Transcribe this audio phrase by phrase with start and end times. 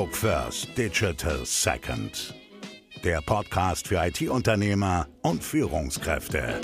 [0.00, 2.34] Analog First, Digital Second.
[3.04, 6.58] Der Podcast für IT-Unternehmer und Führungskräfte.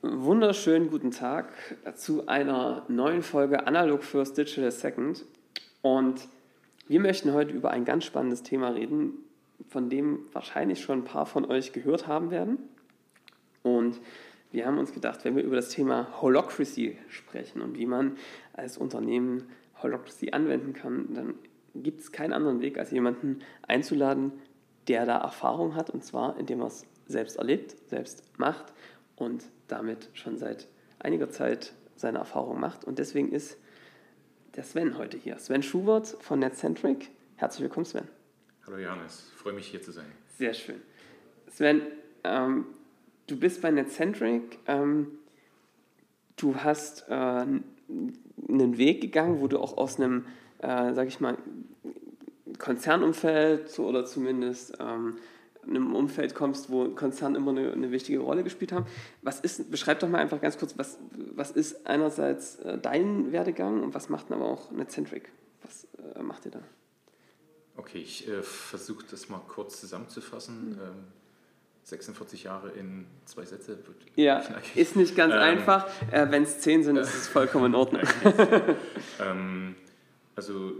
[0.00, 1.52] Wunderschönen guten Tag
[1.94, 5.26] zu einer neuen Folge Analog First, Digital Second.
[5.82, 6.26] Und
[6.88, 9.12] wir möchten heute über ein ganz spannendes Thema reden,
[9.68, 12.71] von dem wahrscheinlich schon ein paar von euch gehört haben werden.
[13.62, 14.00] Und
[14.50, 18.16] wir haben uns gedacht, wenn wir über das Thema Holocracy sprechen und wie man
[18.52, 19.48] als Unternehmen
[19.82, 21.34] Holocracy anwenden kann, dann
[21.74, 24.32] gibt es keinen anderen Weg, als jemanden einzuladen,
[24.88, 28.72] der da Erfahrung hat, und zwar indem er es selbst erlebt, selbst macht
[29.16, 30.68] und damit schon seit
[30.98, 32.84] einiger Zeit seine Erfahrung macht.
[32.84, 33.58] Und deswegen ist
[34.54, 35.38] der Sven heute hier.
[35.38, 37.10] Sven Schubert von NetCentric.
[37.36, 38.08] Herzlich willkommen, Sven.
[38.66, 40.06] Hallo Johannes, freue mich hier zu sein.
[40.36, 40.80] Sehr schön.
[41.48, 41.82] Sven,
[42.24, 42.66] ähm,
[43.26, 44.58] du bist bei NetCentric.
[44.66, 45.18] Ähm,
[46.36, 50.26] du hast äh, einen Weg gegangen, wo du auch aus einem,
[50.58, 51.38] äh, sag ich mal,
[52.58, 55.18] Konzernumfeld oder zumindest ähm,
[55.66, 58.86] einem Umfeld kommst, wo Konzerne immer eine, eine, wichtige Rolle gespielt haben.
[59.22, 60.98] Was ist, beschreib doch mal einfach ganz kurz, was,
[61.34, 65.30] was ist einerseits äh, dein Werdegang und was macht denn aber auch NetCentric?
[65.62, 66.60] Was äh, macht ihr da?
[67.76, 70.70] Okay, ich äh, versuche das mal kurz zusammenzufassen.
[70.70, 70.72] Mhm.
[70.72, 71.04] Ähm,
[71.84, 73.78] 46 Jahre in zwei Sätze.
[74.14, 74.76] ja, knackig.
[74.76, 75.88] ist nicht ganz ähm, einfach.
[76.10, 78.02] Äh, Wenn es zehn sind, ist es vollkommen in Ordnung.
[79.20, 79.74] ähm,
[80.36, 80.74] also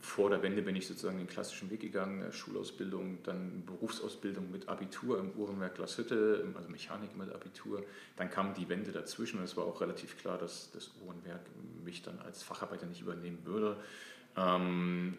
[0.00, 4.68] vor der Wende bin ich sozusagen den klassischen Weg gegangen, äh, Schulausbildung, dann Berufsausbildung mit
[4.68, 7.84] Abitur im Uhrenwerk Glashütte, also Mechanik mit Abitur.
[8.16, 11.42] Dann kam die Wende dazwischen und es war auch relativ klar, dass das Uhrenwerk
[11.84, 13.76] mich dann als Facharbeiter nicht übernehmen würde.
[14.36, 15.16] Ähm,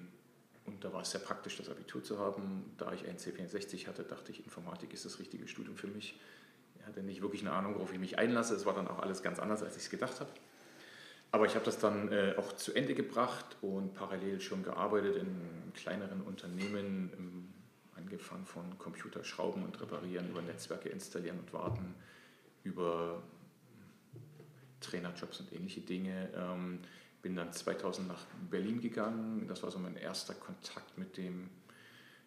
[0.71, 2.73] und da war es sehr praktisch, das Abitur zu haben.
[2.77, 6.19] Da ich ein C64 hatte, dachte ich, Informatik ist das richtige Studium für mich.
[6.79, 8.55] Ich hatte nicht wirklich eine Ahnung, worauf ich mich einlasse.
[8.55, 10.29] Es war dann auch alles ganz anders, als ich es gedacht habe.
[11.31, 15.71] Aber ich habe das dann äh, auch zu Ende gebracht und parallel schon gearbeitet in
[15.73, 17.53] kleineren Unternehmen, im,
[17.95, 21.95] angefangen von Computerschrauben und Reparieren, über Netzwerke installieren und warten,
[22.63, 23.21] über
[24.81, 26.29] Trainerjobs und ähnliche Dinge.
[26.35, 26.79] Ähm,
[27.21, 29.47] bin dann 2000 nach Berlin gegangen.
[29.47, 31.49] Das war so mein erster Kontakt mit dem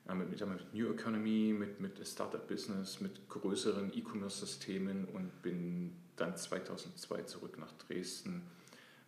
[0.06, 7.22] ja, mit, mit, New Economy, mit, mit Startup-Business, mit größeren E-Commerce-Systemen und bin dann 2002
[7.22, 8.42] zurück nach Dresden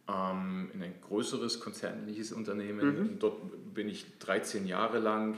[0.08, 2.98] ähm, in ein größeres konzernliches Unternehmen.
[2.98, 3.18] Mhm.
[3.18, 5.36] Dort bin ich 13 Jahre lang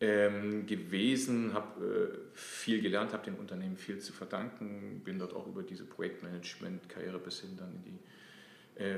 [0.00, 5.46] ähm, gewesen, habe äh, viel gelernt, habe dem Unternehmen viel zu verdanken, bin dort auch
[5.46, 7.98] über diese Projektmanagement-Karriere bis hin dann in die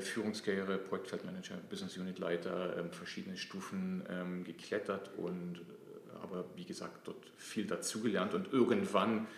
[0.01, 7.07] Führungskarriere, Projektfeldmanager, Business Unit Leiter, ähm, verschiedene Stufen ähm, geklettert und äh, aber wie gesagt
[7.07, 9.29] dort viel dazugelernt und irgendwann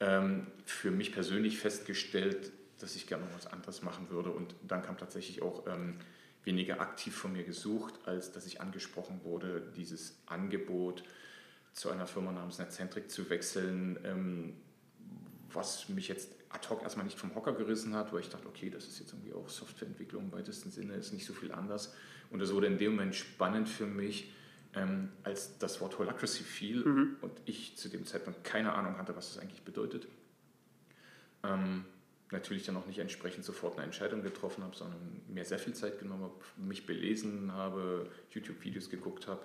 [0.00, 4.30] ähm, für mich persönlich festgestellt, dass ich gerne noch was anderes machen würde.
[4.30, 5.64] Und dann kam tatsächlich auch
[6.44, 11.02] weniger aktiv von mir gesucht, als dass ich angesprochen wurde, dieses Angebot
[11.72, 14.52] zu einer Firma namens Netcentric zu wechseln,
[15.50, 18.70] was mich jetzt ad hoc erstmal nicht vom Hocker gerissen hat, weil ich dachte, okay,
[18.70, 21.94] das ist jetzt irgendwie auch Softwareentwicklung im weitesten Sinne, ist nicht so viel anders.
[22.30, 24.32] Und es wurde in dem Moment spannend für mich,
[24.74, 27.16] ähm, als das Wort Holacracy fiel mhm.
[27.20, 30.06] und ich zu dem Zeitpunkt keine Ahnung hatte, was das eigentlich bedeutet.
[31.42, 31.84] Ähm,
[32.30, 35.98] natürlich dann auch nicht entsprechend sofort eine Entscheidung getroffen habe, sondern mir sehr viel Zeit
[35.98, 39.42] genommen habe, mich belesen habe, YouTube-Videos geguckt habe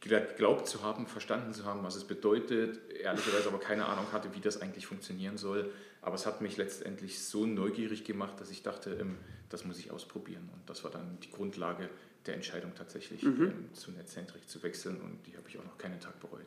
[0.00, 4.40] geglaubt zu haben, verstanden zu haben, was es bedeutet, ehrlicherweise aber keine Ahnung hatte, wie
[4.40, 5.70] das eigentlich funktionieren soll.
[6.02, 9.16] Aber es hat mich letztendlich so neugierig gemacht, dass ich dachte, ähm,
[9.50, 10.48] das muss ich ausprobieren.
[10.54, 11.90] Und das war dann die Grundlage
[12.26, 13.42] der Entscheidung tatsächlich mhm.
[13.42, 16.46] Ähm, zu Netcentric zu wechseln und die habe ich auch noch keinen Tag bereut.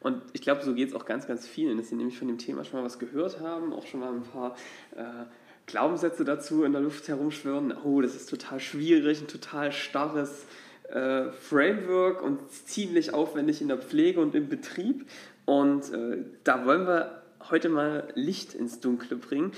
[0.00, 2.38] Und ich glaube, so geht es auch ganz, ganz vielen, dass sie nämlich von dem
[2.38, 4.56] Thema schon mal was gehört haben, auch schon mal ein paar
[4.96, 5.26] äh,
[5.66, 7.76] Glaubenssätze dazu in der Luft herumschwirren.
[7.84, 10.46] Oh, das ist total schwierig, ein total starres
[10.92, 15.06] äh, Framework und ziemlich aufwendig in der Pflege und im Betrieb.
[15.44, 19.52] Und äh, da wollen wir heute mal Licht ins Dunkle bringen.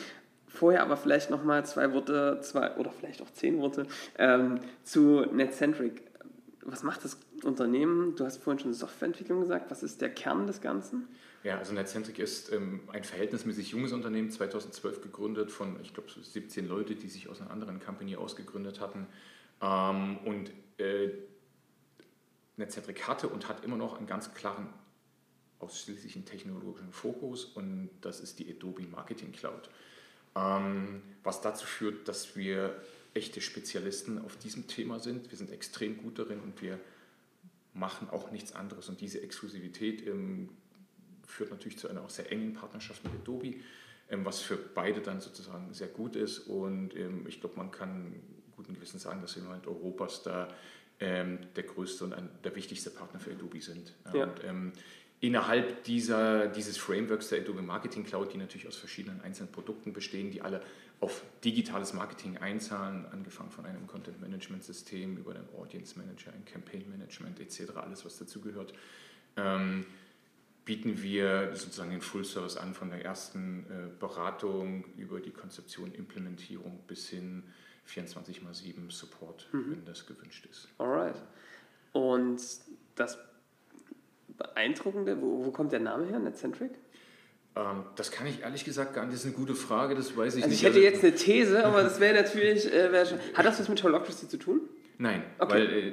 [0.46, 3.86] Vorher aber vielleicht noch mal zwei Worte, zwei oder vielleicht auch zehn Worte
[4.18, 6.02] ähm, zu NetCentric.
[6.64, 8.14] Was macht das Unternehmen?
[8.14, 9.70] Du hast vorhin schon Softwareentwicklung gesagt.
[9.70, 11.08] Was ist der Kern des Ganzen?
[11.42, 16.68] Ja, also NetCentric ist ähm, ein verhältnismäßig junges Unternehmen, 2012 gegründet von, ich glaube, 17
[16.68, 19.08] Leute, die sich aus einer anderen Company ausgegründet hatten.
[19.62, 21.10] Ähm, und äh,
[22.56, 24.68] Netcentric hatte und hat immer noch einen ganz klaren,
[25.60, 29.70] ausschließlichen technologischen Fokus und das ist die Adobe Marketing Cloud.
[30.34, 32.82] Ähm, was dazu führt, dass wir
[33.14, 35.30] echte Spezialisten auf diesem Thema sind.
[35.30, 36.80] Wir sind extrem gut darin und wir
[37.74, 38.88] machen auch nichts anderes.
[38.88, 40.48] Und diese Exklusivität im
[41.32, 43.54] führt natürlich zu einer auch sehr engen Partnerschaft mit Adobe,
[44.10, 46.40] ähm, was für beide dann sozusagen sehr gut ist.
[46.40, 48.14] Und ähm, ich glaube, man kann
[48.62, 50.48] guten Gewissen sagen, dass wir im Moment Europas da
[51.00, 53.92] ähm, der größte und ein, der wichtigste Partner für Adobe sind.
[54.14, 54.24] Ja.
[54.24, 54.72] Und, ähm,
[55.20, 60.30] innerhalb dieser, dieses Frameworks der Adobe Marketing Cloud, die natürlich aus verschiedenen einzelnen Produkten bestehen,
[60.30, 60.62] die alle
[61.00, 66.44] auf digitales Marketing einzahlen, angefangen von einem Content Management System über den Audience Manager, ein
[66.44, 68.72] Campaign Management etc., alles was dazugehört,
[69.36, 69.86] ähm,
[70.64, 75.92] bieten wir sozusagen den Full Service an, von der ersten äh, Beratung über die Konzeption,
[75.92, 77.44] Implementierung bis hin
[77.84, 79.72] 24 x 7 Support, mhm.
[79.72, 80.68] wenn das gewünscht ist.
[80.78, 81.16] Alright.
[81.92, 82.40] Und
[82.94, 83.18] das
[84.36, 86.72] Beeindruckende, wo, wo kommt der Name her, Netcentric?
[87.54, 89.14] Ähm, das kann ich ehrlich gesagt gar nicht.
[89.14, 90.62] Das ist eine gute Frage, das weiß ich also nicht.
[90.62, 92.72] Ich hätte also, jetzt eine These, aber das wäre natürlich.
[92.72, 94.62] Äh, wär hat das was mit Holocracy zu tun?
[94.98, 95.52] Nein, okay.
[95.52, 95.92] weil äh,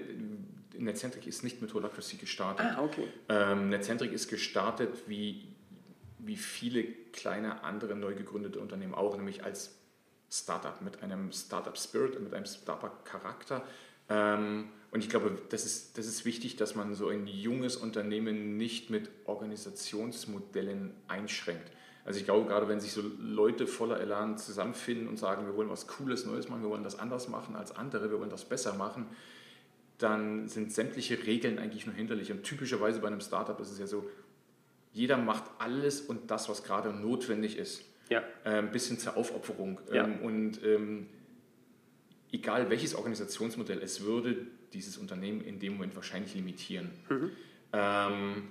[0.78, 2.66] Netcentric ist nicht mit Holacracy gestartet.
[2.66, 3.08] Ah, okay.
[3.28, 5.48] Ähm, Netcentric ist gestartet wie,
[6.20, 9.79] wie viele kleine andere neu gegründete Unternehmen auch, nämlich als
[10.32, 13.64] Startup mit einem Startup-Spirit, mit einem Startup-Charakter.
[14.10, 18.58] Ähm, und ich glaube, das ist, das ist wichtig, dass man so ein junges Unternehmen
[18.58, 21.72] nicht mit Organisationsmodellen einschränkt.
[22.06, 25.70] Also ich glaube, gerade wenn sich so Leute voller Elan zusammenfinden und sagen, wir wollen
[25.70, 28.74] was Cooles, Neues machen, wir wollen das anders machen als andere, wir wollen das besser
[28.74, 29.06] machen,
[30.00, 32.32] dann sind sämtliche Regeln eigentlich nur hinderlich.
[32.32, 34.10] Und typischerweise bei einem Startup ist es ja so,
[34.92, 37.84] jeder macht alles und das, was gerade notwendig ist.
[38.10, 38.24] Ja.
[38.46, 39.80] Ähm, bis hin zur Aufopferung.
[39.94, 40.06] Ja.
[40.06, 41.08] Ähm, und ähm,
[42.32, 46.92] egal welches Organisationsmodell es würde, dieses Unternehmen in dem Moment wahrscheinlich limitieren.
[47.10, 47.32] Mhm.
[47.74, 48.48] Ähm,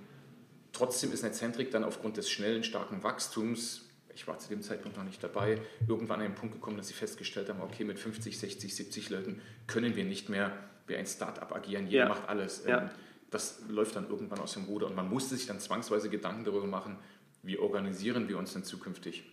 [0.72, 3.84] trotzdem ist Netcentric dann aufgrund des schnellen, starken Wachstums,
[4.14, 6.94] ich war zu dem Zeitpunkt noch nicht dabei, irgendwann an den Punkt gekommen, dass sie
[6.94, 10.52] festgestellt haben, okay, mit 50, 60, 70 Leuten können wir nicht mehr
[10.88, 12.08] wie ein Startup agieren, jeder ja.
[12.08, 12.64] macht alles.
[12.66, 12.82] Ja.
[12.82, 12.90] Ähm,
[13.31, 16.66] das läuft dann irgendwann aus dem Ruder und man musste sich dann zwangsweise Gedanken darüber
[16.66, 16.96] machen,
[17.43, 19.25] wie organisieren wir uns denn zukünftig.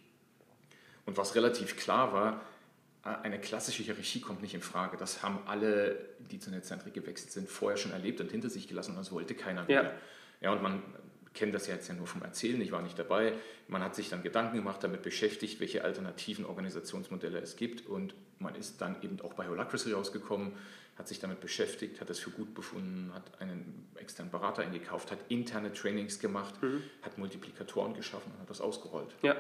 [1.05, 2.41] Und was relativ klar war,
[3.03, 4.97] eine klassische Hierarchie kommt nicht in Frage.
[4.97, 5.97] Das haben alle,
[6.31, 9.35] die zu Netzentrik gewechselt sind, vorher schon erlebt und hinter sich gelassen und das wollte
[9.35, 9.83] keiner wieder.
[9.83, 9.91] Ja.
[10.41, 10.81] ja, und man
[11.35, 13.33] kennt das ja jetzt ja nur vom Erzählen, ich war nicht dabei.
[13.67, 18.55] Man hat sich dann Gedanken gemacht, damit beschäftigt, welche alternativen Organisationsmodelle es gibt und man
[18.55, 20.53] ist dann eben auch bei Holacracy rausgekommen,
[20.97, 25.19] hat sich damit beschäftigt, hat es für gut befunden, hat einen externen Berater eingekauft, hat
[25.27, 26.81] interne Trainings gemacht, mhm.
[27.01, 29.13] hat Multiplikatoren geschaffen und hat das ausgerollt.
[29.21, 29.35] Ja.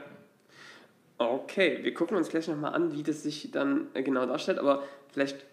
[1.17, 4.83] Okay, wir gucken uns gleich nochmal an, wie das sich dann äh, genau darstellt, aber
[5.13, 5.45] vielleicht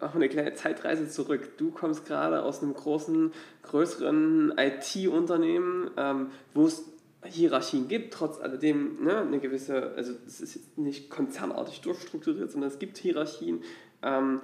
[0.00, 1.56] auch eine kleine Zeitreise zurück.
[1.58, 3.32] Du kommst gerade aus einem großen,
[3.62, 6.84] größeren IT-Unternehmen, ähm, wo es
[7.24, 12.78] Hierarchien gibt, trotz alledem ne, eine gewisse, also es ist nicht konzernartig durchstrukturiert, sondern es
[12.78, 13.62] gibt Hierarchien.
[14.02, 14.40] Ähm,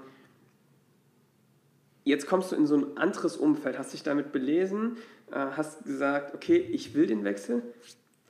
[2.04, 4.98] jetzt kommst du in so ein anderes Umfeld, hast dich damit belesen,
[5.32, 7.62] äh, hast gesagt, okay, ich will den Wechsel.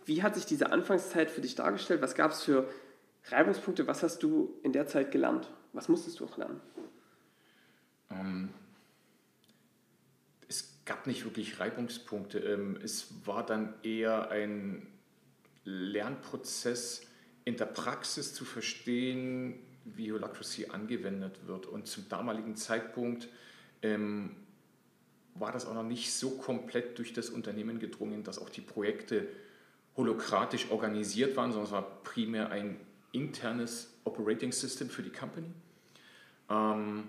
[0.06, 2.00] Wie hat sich diese Anfangszeit für dich dargestellt?
[2.00, 2.70] Was gab es für
[3.24, 3.88] Reibungspunkte?
[3.88, 5.50] Was hast du in der Zeit gelernt?
[5.72, 6.60] Was musstest du auch lernen?
[8.10, 8.50] Ähm,
[10.48, 12.38] es gab nicht wirklich Reibungspunkte.
[12.38, 14.86] Ähm, es war dann eher ein
[15.64, 17.02] Lernprozess
[17.44, 21.66] in der Praxis zu verstehen, wie Holacracy angewendet wird.
[21.66, 23.28] Und zum damaligen Zeitpunkt
[23.82, 24.36] ähm,
[25.34, 29.26] war das auch noch nicht so komplett durch das Unternehmen gedrungen, dass auch die Projekte
[29.96, 32.78] holokratisch organisiert waren, sondern es war primär ein
[33.12, 35.50] internes Operating System für die Company.
[36.50, 37.04] Ähm,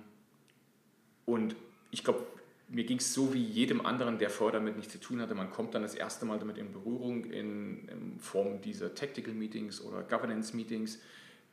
[1.25, 1.56] und
[1.91, 2.25] ich glaube,
[2.70, 5.36] mir ging es so wie jedem anderen, der vorher damit nichts zu tun hatte.
[5.36, 9.82] Man kommt dann das erste Mal damit in Berührung in, in Form dieser Tactical Meetings
[9.82, 11.00] oder Governance Meetings,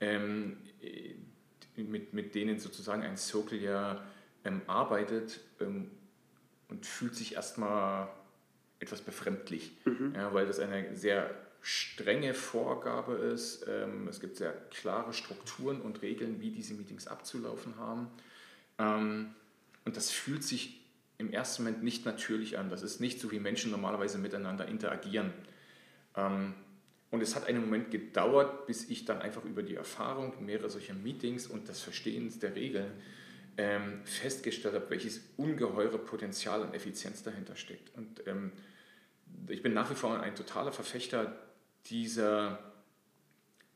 [0.00, 0.56] ähm,
[1.76, 4.04] mit, mit denen sozusagen ein Circle ja
[4.44, 5.90] ähm, arbeitet ähm,
[6.68, 8.08] und fühlt sich erstmal
[8.80, 10.12] etwas befremdlich, mhm.
[10.14, 13.66] ja, weil das eine sehr strenge Vorgabe ist.
[13.68, 18.08] Ähm, es gibt sehr klare Strukturen und Regeln, wie diese Meetings abzulaufen haben.
[18.78, 19.34] Ähm,
[19.84, 20.80] und das fühlt sich
[21.18, 22.70] im ersten Moment nicht natürlich an.
[22.70, 25.32] Das ist nicht so, wie Menschen normalerweise miteinander interagieren.
[26.16, 26.54] Ähm,
[27.10, 30.94] und es hat einen Moment gedauert, bis ich dann einfach über die Erfahrung mehrerer solcher
[30.94, 32.90] Meetings und das Verstehen der Regeln
[33.56, 37.96] ähm, festgestellt habe, welches ungeheure Potenzial und Effizienz dahinter steckt.
[37.96, 38.52] Und ähm,
[39.48, 41.36] ich bin nach wie vor ein totaler Verfechter
[41.86, 42.58] dieser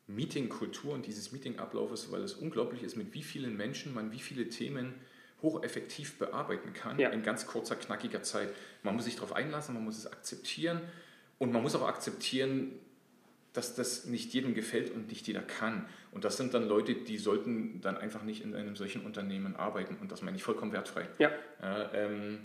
[0.07, 4.49] Meetingkultur und dieses Meetingablaufes, weil es unglaublich ist, mit wie vielen Menschen man wie viele
[4.49, 4.95] Themen
[5.43, 7.11] hocheffektiv bearbeiten kann ja.
[7.11, 8.49] in ganz kurzer, knackiger Zeit.
[8.83, 10.81] Man muss sich darauf einlassen, man muss es akzeptieren
[11.39, 12.73] und man muss auch akzeptieren,
[13.53, 15.87] dass das nicht jedem gefällt und nicht jeder kann.
[16.12, 19.97] Und das sind dann Leute, die sollten dann einfach nicht in einem solchen Unternehmen arbeiten.
[20.00, 21.07] Und das meine ich vollkommen wertfrei.
[21.19, 21.31] Ja.
[21.62, 22.38] Äh, ähm,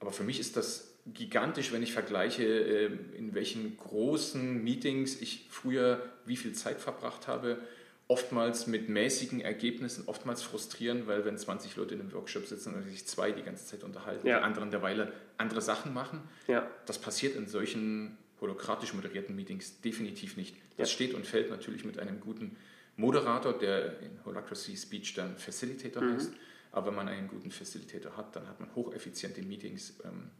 [0.00, 5.46] aber für mich ist das gigantisch, wenn ich vergleiche, ähm, in welchen großen Meetings ich
[5.50, 7.58] früher wie viel Zeit verbracht habe.
[8.08, 12.88] Oftmals mit mäßigen Ergebnissen, oftmals frustrierend, weil wenn 20 Leute in einem Workshop sitzen und
[12.88, 14.38] sich zwei die ganze Zeit unterhalten, ja.
[14.38, 16.20] die anderen derweil andere Sachen machen.
[16.46, 16.70] Ja.
[16.86, 20.56] Das passiert in solchen holokratisch moderierten Meetings definitiv nicht.
[20.76, 20.94] Das ja.
[20.94, 22.56] steht und fällt natürlich mit einem guten
[22.96, 26.14] Moderator, der in Holacracy Speech dann Facilitator mhm.
[26.14, 26.32] heißt.
[26.72, 30.30] Aber wenn man einen guten Facilitator hat, dann hat man hocheffiziente Meetings ähm,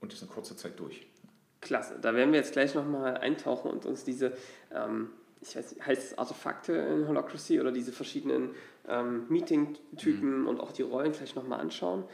[0.00, 1.06] und ist in kurzer Zeit durch.
[1.60, 4.32] Klasse, da werden wir jetzt gleich nochmal eintauchen und uns diese,
[4.74, 5.10] ähm,
[5.42, 8.54] ich weiß nicht, heißt es Artefakte in Holacracy oder diese verschiedenen
[8.88, 10.48] ähm, Meeting-Typen mhm.
[10.48, 12.04] und auch die Rollen vielleicht nochmal anschauen.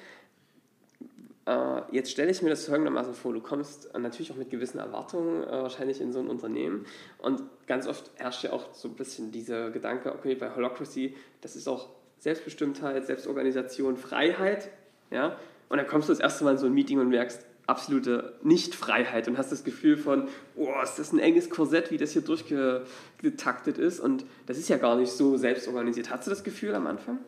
[1.46, 4.78] Äh, jetzt stelle ich mir das folgendermaßen vor, du kommst äh, natürlich auch mit gewissen
[4.78, 6.86] Erwartungen äh, wahrscheinlich in so ein Unternehmen
[7.18, 11.54] und ganz oft herrscht ja auch so ein bisschen dieser Gedanke, okay, bei Holacracy, das
[11.54, 11.88] ist auch
[12.18, 14.70] Selbstbestimmtheit, Selbstorganisation, Freiheit,
[15.12, 15.36] ja,
[15.68, 19.28] und dann kommst du das erste Mal in so ein Meeting und merkst, absolute Nichtfreiheit
[19.28, 23.78] und hast das Gefühl von, oh, ist das ein enges Korsett, wie das hier durchgetaktet
[23.78, 26.10] ist und das ist ja gar nicht so selbstorganisiert.
[26.10, 27.18] Hast du das Gefühl am Anfang?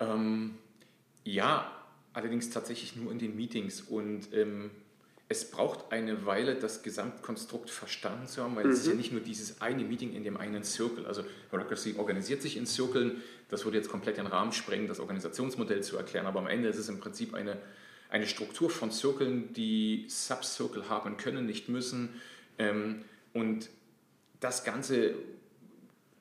[0.00, 0.56] Ähm,
[1.24, 1.70] ja,
[2.16, 4.70] allerdings tatsächlich nur in den Meetings und ähm,
[5.28, 8.70] es braucht eine Weile, das Gesamtkonstrukt verstanden zu haben, weil mhm.
[8.70, 8.98] es ist ja mhm.
[8.98, 11.04] nicht nur dieses eine Meeting in dem einen Circle.
[11.06, 13.22] Also Holacracy organisiert sich in Zirkeln.
[13.48, 16.26] Das würde jetzt komplett den Rahmen sprengen, das Organisationsmodell zu erklären.
[16.26, 17.58] Aber am Ende ist es im Prinzip eine
[18.08, 22.20] eine Struktur von Zirkeln, die Subcircle haben können, nicht müssen.
[22.58, 23.68] Ähm, und
[24.40, 25.14] das Ganze,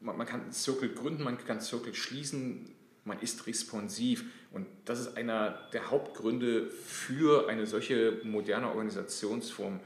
[0.02, 2.72] man, kann Circle gründen, man kann Circle schließen,
[3.04, 4.25] man ist responsiv.
[4.55, 9.79] Und das ist einer der Hauptgründe für eine solche moderne Organisationsform.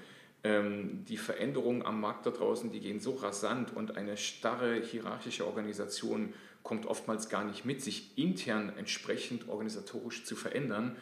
[0.44, 5.46] Ähm, die Veränderungen am Markt da draußen, die gehen so rasant und eine starre hierarchische
[5.46, 6.34] Organisation
[6.64, 10.96] kommt oftmals gar nicht mit, sich intern entsprechend organisatorisch zu verändern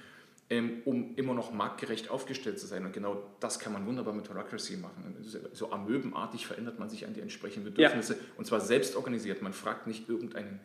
[0.50, 2.86] ähm, um immer noch marktgerecht aufgestellt zu sein.
[2.86, 5.16] Und genau das kann man wunderbar mit Holacracy machen.
[5.54, 8.20] So amöbenartig verändert man sich an die entsprechenden Bedürfnisse ja.
[8.38, 9.42] und zwar selbst organisiert.
[9.42, 10.60] Man fragt nicht irgendeinen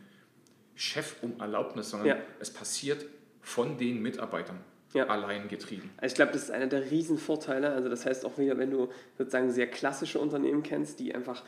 [0.74, 2.16] Chef um Erlaubnis, sondern ja.
[2.40, 3.06] es passiert
[3.40, 4.58] von den Mitarbeitern.
[4.94, 5.06] Ja.
[5.06, 5.88] allein getrieben.
[5.96, 7.70] Also ich glaube, das ist einer der Riesenvorteile.
[7.70, 11.42] Also das heißt auch wieder, wenn du sozusagen sehr klassische Unternehmen kennst, die einfach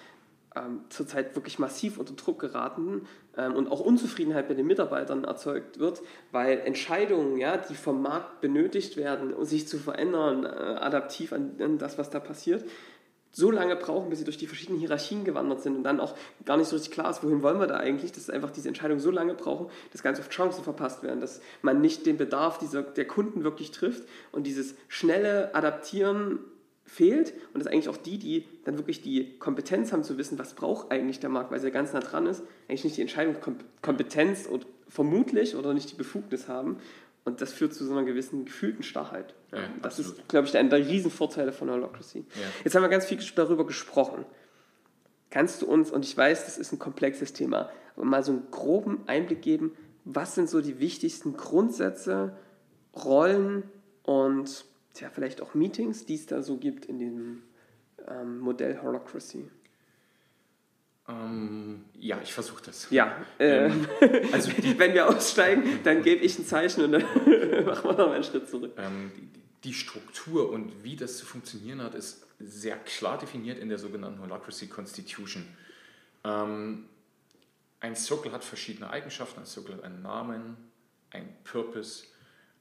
[0.56, 5.78] ähm, zurzeit wirklich massiv unter Druck geraten ähm, und auch Unzufriedenheit bei den Mitarbeitern erzeugt
[5.78, 6.00] wird,
[6.30, 11.56] weil Entscheidungen, ja, die vom Markt benötigt werden, um sich zu verändern, äh, adaptiv an,
[11.60, 12.64] an das, was da passiert,
[13.34, 16.14] so lange brauchen, bis sie durch die verschiedenen Hierarchien gewandert sind und dann auch
[16.44, 19.00] gar nicht so richtig klar ist, wohin wollen wir da eigentlich, dass einfach diese Entscheidungen
[19.00, 22.82] so lange brauchen, dass ganz oft Chancen verpasst werden, dass man nicht den Bedarf dieser,
[22.82, 26.38] der Kunden wirklich trifft und dieses schnelle Adaptieren
[26.84, 30.54] fehlt und das eigentlich auch die, die dann wirklich die Kompetenz haben zu wissen, was
[30.54, 34.46] braucht eigentlich der Markt, weil sie ja ganz nah dran ist, eigentlich nicht die Entscheidungskompetenz
[34.46, 36.76] und vermutlich oder nicht die Befugnis haben
[37.24, 39.34] und das führt zu so einer gewissen gefühlten Starrheit.
[39.52, 40.18] Ja, das absolut.
[40.18, 42.18] ist, glaube ich, einer der Riesenvorteile von Holocracy.
[42.18, 42.42] Ja.
[42.64, 44.24] Jetzt haben wir ganz viel darüber gesprochen.
[45.30, 48.50] Kannst du uns, und ich weiß, das ist ein komplexes Thema, aber mal so einen
[48.50, 49.72] groben Einblick geben,
[50.04, 52.36] was sind so die wichtigsten Grundsätze,
[52.94, 53.64] Rollen
[54.02, 57.42] und tja, vielleicht auch Meetings, die es da so gibt in dem
[58.06, 59.50] ähm, Modell Holacracy?
[61.06, 62.88] Ähm, ja, ich versuche das.
[62.90, 63.86] Ja, äh, ähm,
[64.32, 67.02] also die, wenn wir aussteigen, dann gebe ich ein Zeichen und dann
[67.66, 68.72] machen wir noch einen Schritt zurück.
[68.78, 73.68] Ähm, die, die, Struktur und wie das zu funktionieren hat, ist sehr klar definiert in
[73.68, 75.46] der sogenannten Holacracy Constitution.
[76.24, 76.86] Ähm,
[77.80, 79.40] ein Circle hat verschiedene Eigenschaften.
[79.40, 80.56] Ein Circle hat einen Namen,
[81.10, 82.04] ein Purpose,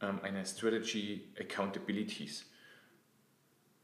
[0.02, 2.46] ähm, eine Strategy Accountabilities.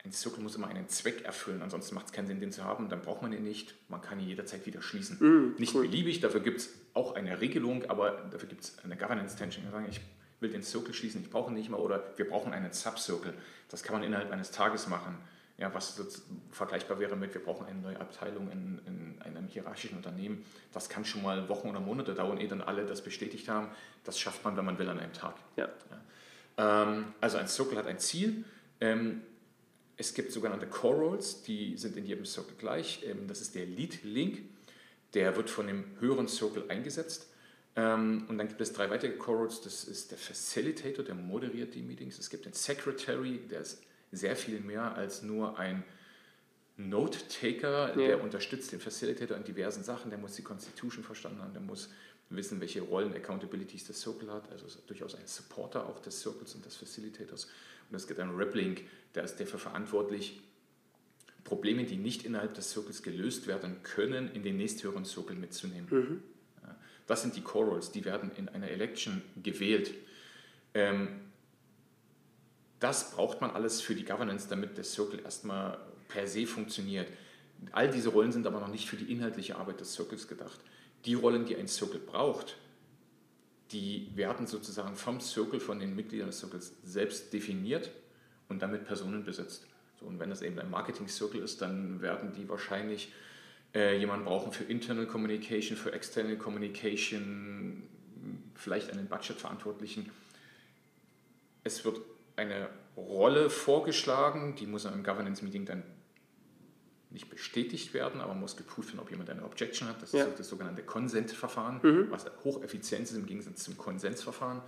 [0.10, 2.90] Ein Circle muss immer einen Zweck erfüllen, ansonsten macht es keinen Sinn, den zu haben,
[2.90, 3.76] dann braucht man ihn nicht.
[3.90, 5.18] Man kann ihn jederzeit wieder schließen.
[5.20, 5.84] Mm, nicht cool.
[5.84, 9.66] beliebig, dafür gibt es auch eine Regelung, aber dafür gibt es eine Governance-Tension.
[9.88, 10.02] Ich
[10.40, 13.36] will den Circle schließen, ich brauche ihn nicht mehr oder wir brauchen einen Subcircle.
[13.70, 15.16] Das kann man innerhalb eines Tages machen.
[15.60, 16.02] Ja, was
[16.50, 20.44] vergleichbar wäre mit, wir brauchen eine neue Abteilung in, in, einem hierarchischen Unternehmen.
[20.74, 23.68] Das kann schon mal Wochen oder Monate dauern, ehe dann alle das bestätigt haben.
[24.06, 25.36] Das schafft man, wenn man will, an einem Tag.
[25.56, 25.70] Ja.
[26.58, 26.84] Ja.
[26.88, 28.44] Ähm, also ein Circle hat ein Ziel.
[28.82, 29.22] Ähm,
[30.00, 33.04] es gibt sogenannte Core Roles, die sind in jedem Circle gleich.
[33.06, 34.40] Ähm, das ist der Lead Link,
[35.14, 37.28] der wird von dem höheren Circle eingesetzt.
[37.76, 39.62] Ähm, und dann gibt es drei weitere Core Roles.
[39.62, 42.18] Das ist der Facilitator, der moderiert die Meetings.
[42.18, 45.84] Es gibt den Secretary, der ist sehr viel mehr als nur ein
[46.78, 50.10] Note-Taker, der unterstützt den Facilitator in diversen Sachen.
[50.10, 51.90] Der muss die Constitution verstanden haben, der muss
[52.30, 56.66] wissen, welche Rollen Accountabilities der Circle hat, also durchaus ein Supporter auch des Circles und
[56.66, 57.48] des Facilitators.
[57.90, 58.84] Und es gibt einen Rep-Link,
[59.16, 60.42] der ist dafür verantwortlich,
[61.44, 65.88] Probleme, die nicht innerhalb des Circles gelöst werden können, in den nächsthöheren Circle mitzunehmen.
[65.90, 66.24] Mhm.
[67.08, 69.96] Das sind die Core Roles, die werden in einer Election gewählt.
[70.76, 71.22] Ähm,
[72.80, 77.08] das braucht man alles für die Governance, damit der Circle erstmal per se funktioniert.
[77.72, 80.60] All diese Rollen sind aber noch nicht für die inhaltliche Arbeit des Circles gedacht.
[81.06, 82.58] Die Rollen, die ein Circle braucht,
[83.72, 87.92] die werden sozusagen vom Circle, von den Mitgliedern des Circles selbst definiert
[88.48, 89.68] und damit Personen besetzt.
[90.00, 93.12] So, und wenn das eben ein Marketing-Circle ist, dann werden die wahrscheinlich
[93.76, 97.84] äh, jemanden brauchen für Internal Communication, für External Communication,
[98.56, 100.10] vielleicht einen Budgetverantwortlichen.
[101.64, 102.00] Es wird
[102.36, 105.84] eine Rolle vorgeschlagen, die muss im Governance-Meeting dann
[107.12, 110.02] nicht bestätigt werden, aber muss geprüft werden, ob jemand eine Objection hat.
[110.02, 110.26] Das ja.
[110.26, 112.08] ist das sogenannte Consent-Verfahren, mhm.
[112.12, 114.62] was hocheffizient ist im Gegensatz zum Konsensverfahren.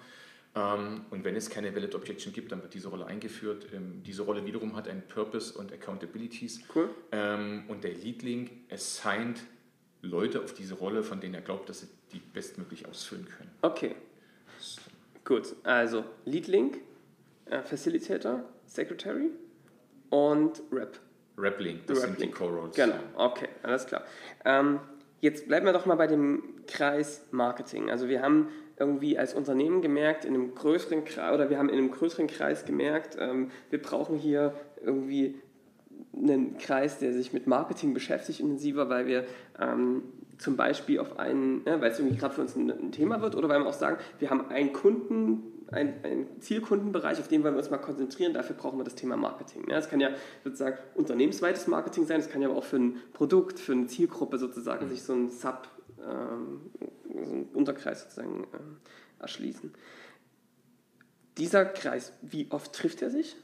[0.55, 3.67] Ähm, und wenn es keine Valid Objection gibt, dann wird diese Rolle eingeführt.
[3.74, 6.62] Ähm, diese Rolle wiederum hat einen Purpose und Accountabilities.
[6.74, 6.89] Cool.
[7.12, 9.41] Ähm, und der Lead Link assigned
[10.01, 13.51] Leute auf diese Rolle, von denen er glaubt, dass sie die bestmöglich ausfüllen können.
[13.62, 13.95] Okay.
[15.24, 16.79] Gut, also Lead Link,
[17.45, 19.29] äh, Facilitator, Secretary
[20.10, 21.00] und Rep.
[21.41, 22.75] Rep-Link, das Rep sind die Co-Roles.
[22.75, 24.03] Genau, okay, alles klar.
[24.45, 24.79] Ähm,
[25.19, 27.89] jetzt bleiben wir doch mal bei dem Kreis Marketing.
[27.89, 31.77] Also wir haben irgendwie als Unternehmen gemerkt, in einem größeren Kreis, oder wir haben in
[31.77, 35.39] einem größeren Kreis gemerkt, ähm, wir brauchen hier irgendwie
[36.15, 39.25] einen Kreis, der sich mit Marketing beschäftigt intensiver, weil wir
[39.60, 40.03] ähm,
[40.38, 43.36] zum Beispiel auf einen, ja, weil es irgendwie gerade für uns ein, ein, Thema wird,
[43.36, 47.56] oder weil wir auch sagen, wir haben einen Kunden, einen, einen Zielkundenbereich, auf den wollen
[47.56, 49.63] wir uns mal konzentrieren, dafür brauchen wir das Thema Marketing.
[49.70, 50.10] Ja, das kann ja
[50.44, 54.38] sozusagen unternehmensweites Marketing sein, das kann ja aber auch für ein Produkt, für eine Zielgruppe
[54.38, 54.90] sozusagen mhm.
[54.90, 55.68] sich so ein Sub,
[56.00, 56.62] ähm,
[57.25, 58.78] so ein Unterkreis sozusagen ähm,
[59.20, 59.74] erschließen.
[61.38, 63.38] Dieser Kreis, wie oft trifft er sich?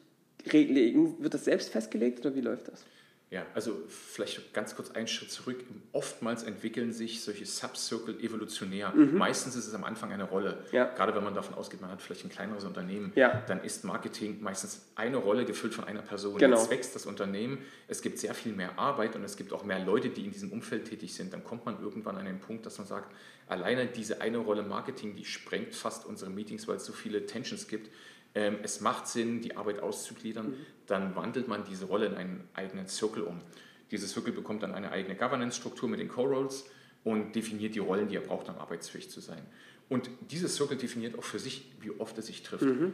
[0.44, 2.86] Wird das selbst festgelegt oder wie läuft das?
[3.30, 5.58] Ja, also vielleicht ganz kurz einen Schritt zurück.
[5.92, 8.92] Oftmals entwickeln sich solche Subcircle evolutionär.
[8.92, 9.18] Mhm.
[9.18, 10.64] Meistens ist es am Anfang eine Rolle.
[10.72, 10.86] Ja.
[10.86, 13.44] Gerade wenn man davon ausgeht, man hat vielleicht ein kleineres Unternehmen, ja.
[13.48, 16.38] dann ist Marketing meistens eine Rolle gefüllt von einer Person.
[16.38, 16.58] Genau.
[16.58, 17.58] Jetzt wächst das Unternehmen,
[17.90, 20.54] es gibt sehr viel mehr Arbeit und es gibt auch mehr Leute, die in diesem
[20.54, 21.34] Umfeld tätig sind.
[21.34, 23.14] Dann kommt man irgendwann an den Punkt, dass man sagt,
[23.48, 27.68] alleine diese eine Rolle Marketing, die sprengt fast unsere Meetings, weil es so viele Tensions
[27.68, 27.90] gibt
[28.38, 30.56] ähm, es macht Sinn, die Arbeit auszugliedern, mhm.
[30.86, 33.42] dann wandelt man diese Rolle in einen eigenen Circle um.
[33.90, 36.66] Dieses Circle bekommt dann eine eigene Governance-Struktur mit den Co-Roles
[37.04, 39.42] und definiert die Rollen, die er braucht, um arbeitsfähig zu sein.
[39.90, 42.62] Und dieses Circle definiert auch für sich, wie oft er sich trifft.
[42.64, 42.94] Mhm.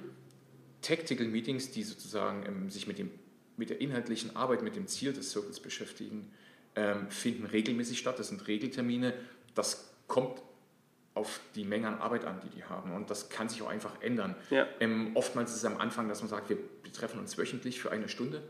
[0.82, 3.12] Tactical Meetings, die sozusagen ähm, sich mit, dem,
[3.58, 6.32] mit der inhaltlichen Arbeit, mit dem Ziel des Circles beschäftigen,
[6.77, 8.17] ähm, finden regelmäßig statt.
[8.17, 9.13] Das sind Regeltermine.
[9.56, 10.41] Das kommt
[11.15, 12.91] auf die Menge an Arbeit an, die die haben.
[12.91, 14.36] Und das kann sich auch einfach ändern.
[14.49, 14.67] Ja.
[14.80, 16.58] Ähm, oftmals ist es am Anfang, dass man sagt, wir
[16.91, 18.41] treffen uns wöchentlich für eine Stunde.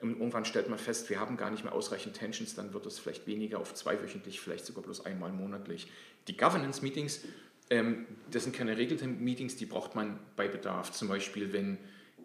[0.00, 2.98] Und irgendwann stellt man fest, wir haben gar nicht mehr ausreichend Tensions, dann wird es
[2.98, 5.90] vielleicht weniger auf zweiwöchentlich, vielleicht sogar bloß einmal monatlich.
[6.28, 7.24] Die Governance-Meetings,
[7.70, 10.92] ähm, das sind keine regelten Meetings, die braucht man bei Bedarf.
[10.92, 11.78] Zum Beispiel, wenn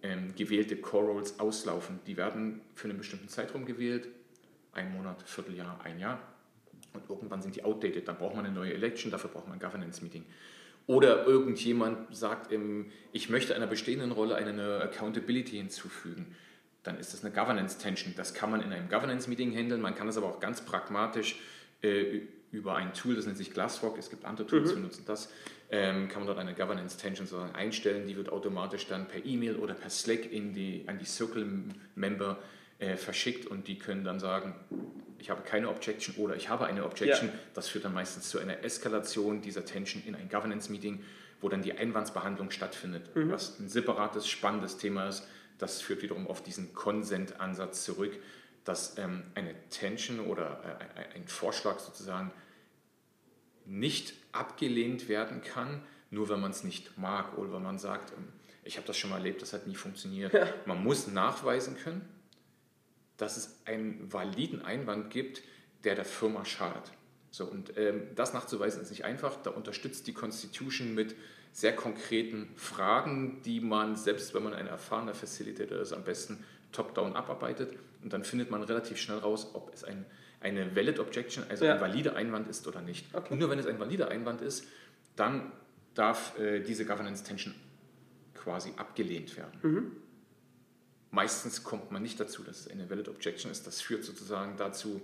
[0.03, 1.99] ähm, gewählte Core-Roles auslaufen.
[2.07, 4.07] Die werden für einen bestimmten Zeitraum gewählt,
[4.73, 6.19] ein Monat, Vierteljahr, ein Jahr
[6.93, 9.61] und irgendwann sind die outdated, dann braucht man eine neue Election, dafür braucht man ein
[9.61, 10.25] Governance-Meeting.
[10.87, 12.51] Oder irgendjemand sagt,
[13.11, 16.35] ich möchte einer bestehenden Rolle eine Accountability hinzufügen.
[16.83, 18.15] Dann ist das eine Governance-Tension.
[18.17, 19.81] Das kann man in einem Governance-Meeting handeln.
[19.81, 21.39] Man kann es aber auch ganz pragmatisch
[21.81, 24.75] äh, über ein Tool, das nennt sich Glassrock, es gibt andere Tools, mhm.
[24.75, 25.31] wir nutzen das,
[25.69, 28.07] ähm, kann man dort eine Governance-Tension sozusagen einstellen.
[28.07, 32.37] Die wird automatisch dann per E-Mail oder per Slack in die, an die Circle-Member
[32.79, 34.53] äh, verschickt und die können dann sagen,
[35.21, 37.29] ich habe keine Objection oder ich habe eine Objection.
[37.29, 37.33] Ja.
[37.53, 41.03] Das führt dann meistens zu einer Eskalation dieser Tension in ein Governance-Meeting,
[41.41, 43.31] wo dann die Einwandsbehandlung stattfindet, mhm.
[43.31, 45.27] was ein separates, spannendes Thema ist.
[45.59, 48.17] Das führt wiederum auf diesen Consent-Ansatz zurück,
[48.63, 52.31] dass ähm, eine Tension oder äh, ein Vorschlag sozusagen
[53.65, 58.27] nicht abgelehnt werden kann, nur wenn man es nicht mag oder wenn man sagt, ähm,
[58.63, 60.33] ich habe das schon mal erlebt, das hat nie funktioniert.
[60.33, 60.47] Ja.
[60.65, 62.07] Man muss nachweisen können,
[63.21, 65.43] dass es einen validen Einwand gibt,
[65.83, 66.91] der der Firma schadet.
[67.29, 69.37] So, und ähm, das nachzuweisen ist nicht einfach.
[69.43, 71.15] Da unterstützt die Constitution mit
[71.53, 77.15] sehr konkreten Fragen, die man, selbst wenn man ein erfahrener Facilitator ist, am besten top-down
[77.15, 77.77] abarbeitet.
[78.03, 80.05] Und dann findet man relativ schnell raus, ob es ein,
[80.39, 81.75] eine valid objection, also ja.
[81.75, 83.13] ein valider Einwand ist oder nicht.
[83.13, 83.33] Okay.
[83.33, 84.65] Und nur wenn es ein valider Einwand ist,
[85.15, 85.51] dann
[85.93, 87.53] darf äh, diese Governance Tension
[88.33, 89.59] quasi abgelehnt werden.
[89.61, 89.91] Mhm.
[91.11, 93.67] Meistens kommt man nicht dazu, dass es eine Valid Objection ist.
[93.67, 95.01] Das führt sozusagen dazu,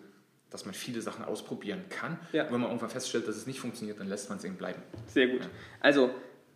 [0.49, 2.17] dass man viele Sachen ausprobieren kann.
[2.31, 2.45] Ja.
[2.45, 4.81] Und wenn man irgendwann feststellt, dass es nicht funktioniert, dann lässt man es eben bleiben.
[5.07, 5.41] Sehr gut.
[5.41, 5.49] Ja.
[5.81, 6.09] Also,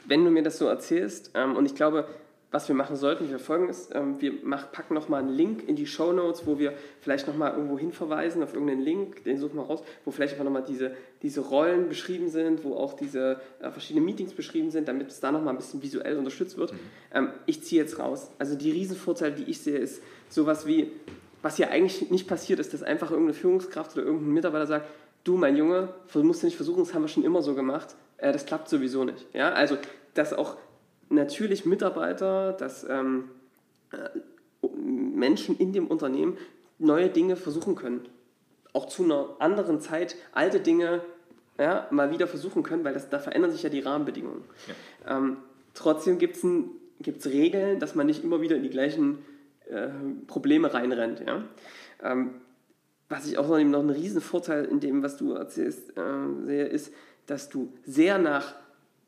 [0.06, 2.08] wenn du mir das so erzählst, ähm, und ich glaube,
[2.52, 5.78] was wir machen sollten, wir folgen ist, ähm, wir mach, packen nochmal einen Link in
[5.78, 9.64] die Show Notes, wo wir vielleicht nochmal irgendwo hinverweisen auf irgendeinen Link, den suchen wir
[9.64, 14.06] raus, wo vielleicht einfach nochmal diese, diese Rollen beschrieben sind, wo auch diese äh, verschiedenen
[14.06, 16.74] Meetings beschrieben sind, damit es da nochmal ein bisschen visuell unterstützt wird.
[16.74, 16.80] Mhm.
[17.14, 18.30] Ähm, ich ziehe jetzt raus.
[18.38, 20.92] Also die Riesenvorteile, die ich sehe, ist sowas wie,
[21.42, 24.90] was hier eigentlich nicht passiert ist, dass einfach irgendeine Führungskraft oder irgendein Mitarbeiter sagt,
[25.24, 28.34] du mein Junge, musst du nicht versuchen, das haben wir schon immer so gemacht, äh,
[28.34, 29.26] das klappt sowieso nicht.
[29.34, 29.54] Ja?
[29.54, 29.78] Also,
[30.14, 30.58] dass auch
[31.12, 33.30] natürlich Mitarbeiter, dass ähm,
[33.92, 36.38] äh, Menschen in dem Unternehmen
[36.80, 38.08] neue Dinge versuchen können.
[38.74, 41.02] Auch zu einer anderen Zeit alte Dinge
[41.60, 44.44] ja, mal wieder versuchen können, weil das, da verändern sich ja die Rahmenbedingungen.
[45.06, 45.18] Ja.
[45.18, 45.38] Ähm,
[45.74, 49.20] trotzdem gibt es Regeln, dass man nicht immer wieder in die gleichen
[49.70, 49.90] äh,
[50.28, 51.22] Probleme reinrennt.
[51.26, 51.44] Ja?
[52.02, 52.36] Ähm,
[53.10, 56.94] was ich auch noch, einen riesen Vorteil in dem, was du erzählst, äh, sehe, ist,
[57.28, 58.56] dass du sehr nach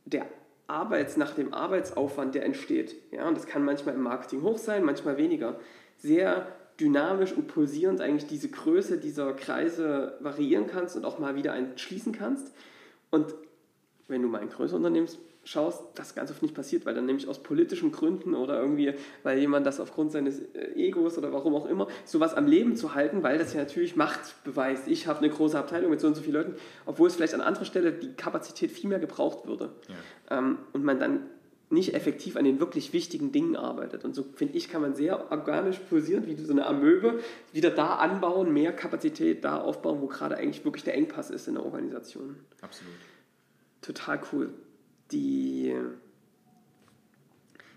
[0.05, 0.25] der
[0.73, 4.83] Arbeits, nach dem Arbeitsaufwand, der entsteht, ja, und das kann manchmal im Marketing hoch sein,
[4.83, 5.59] manchmal weniger,
[5.97, 6.47] sehr
[6.79, 11.77] dynamisch und pulsierend eigentlich diese Größe dieser Kreise variieren kannst und auch mal wieder einen
[11.77, 12.51] schließen kannst.
[13.11, 13.35] Und
[14.07, 15.07] wenn du mal ein größeres Unternehmen
[15.43, 19.39] schaust, das ganz oft nicht passiert, weil dann nämlich aus politischen Gründen oder irgendwie, weil
[19.39, 23.23] jemand das aufgrund seines äh, Egos oder warum auch immer, sowas am Leben zu halten,
[23.23, 24.87] weil das ja natürlich Macht beweist.
[24.87, 27.41] Ich habe eine große Abteilung mit so und so vielen Leuten, obwohl es vielleicht an
[27.41, 29.71] anderer Stelle die Kapazität viel mehr gebraucht würde.
[29.89, 30.37] Ja.
[30.37, 31.21] Ähm, und man dann
[31.69, 34.05] nicht effektiv an den wirklich wichtigen Dingen arbeitet.
[34.05, 37.19] Und so finde ich, kann man sehr organisch pulsierend, wie so eine Amöbe,
[37.51, 41.55] wieder da anbauen, mehr Kapazität da aufbauen, wo gerade eigentlich wirklich der Engpass ist in
[41.55, 42.35] der Organisation.
[42.61, 42.93] Absolut.
[43.81, 44.53] Total cool
[45.11, 45.75] die.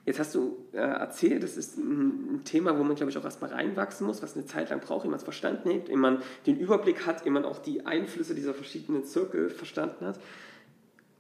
[0.05, 3.51] Jetzt hast du äh, erzählt, das ist ein, Thema, wo man, glaube ich, auch erstmal
[3.51, 6.59] reinwachsen muss, was eine Zeit lang braucht, ehe man es verstanden hat, ehe man den
[6.59, 10.21] Überblick hat, ehe man auch die Einflüsse dieser verschiedenen Zirkel verstanden hat.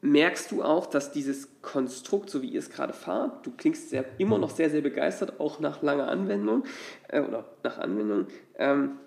[0.02, 4.04] Merkst du auch, dass dieses Konstrukt, so wie ihr es gerade fahrt, du klingst sehr,
[4.18, 6.64] immer noch sehr, sehr begeistert, auch nach langer Anwendung
[7.08, 8.98] äh, oder nach Anwendung, ähm,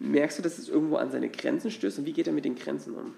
[0.00, 2.56] merkst du, dass es irgendwo an seine Grenzen stößt und wie geht er mit den
[2.56, 3.14] Grenzen um?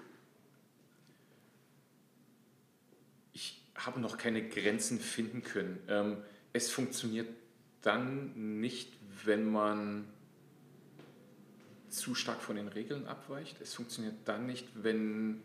[3.85, 5.79] Habe noch keine Grenzen finden können.
[5.87, 6.17] Ähm,
[6.53, 7.29] es funktioniert
[7.81, 8.91] dann nicht,
[9.25, 10.05] wenn man
[11.89, 13.61] zu stark von den Regeln abweicht.
[13.61, 15.43] Es funktioniert dann nicht, wenn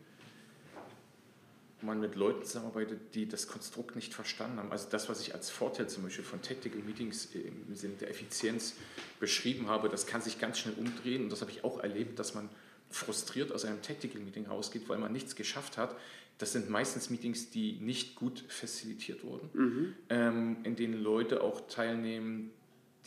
[1.81, 4.71] man mit Leuten zusammenarbeitet, die das Konstrukt nicht verstanden haben.
[4.71, 8.75] Also das, was ich als Vorteil zum Beispiel von Tactical Meetings im Sinne der Effizienz
[9.19, 11.23] beschrieben habe, das kann sich ganz schnell umdrehen.
[11.23, 12.49] Und das habe ich auch erlebt, dass man
[12.89, 15.95] frustriert aus einem Tactical Meeting rausgeht, weil man nichts geschafft hat,
[16.39, 19.95] das sind meistens Meetings, die nicht gut facilitiert wurden, mhm.
[20.09, 22.51] ähm, in denen Leute auch teilnehmen,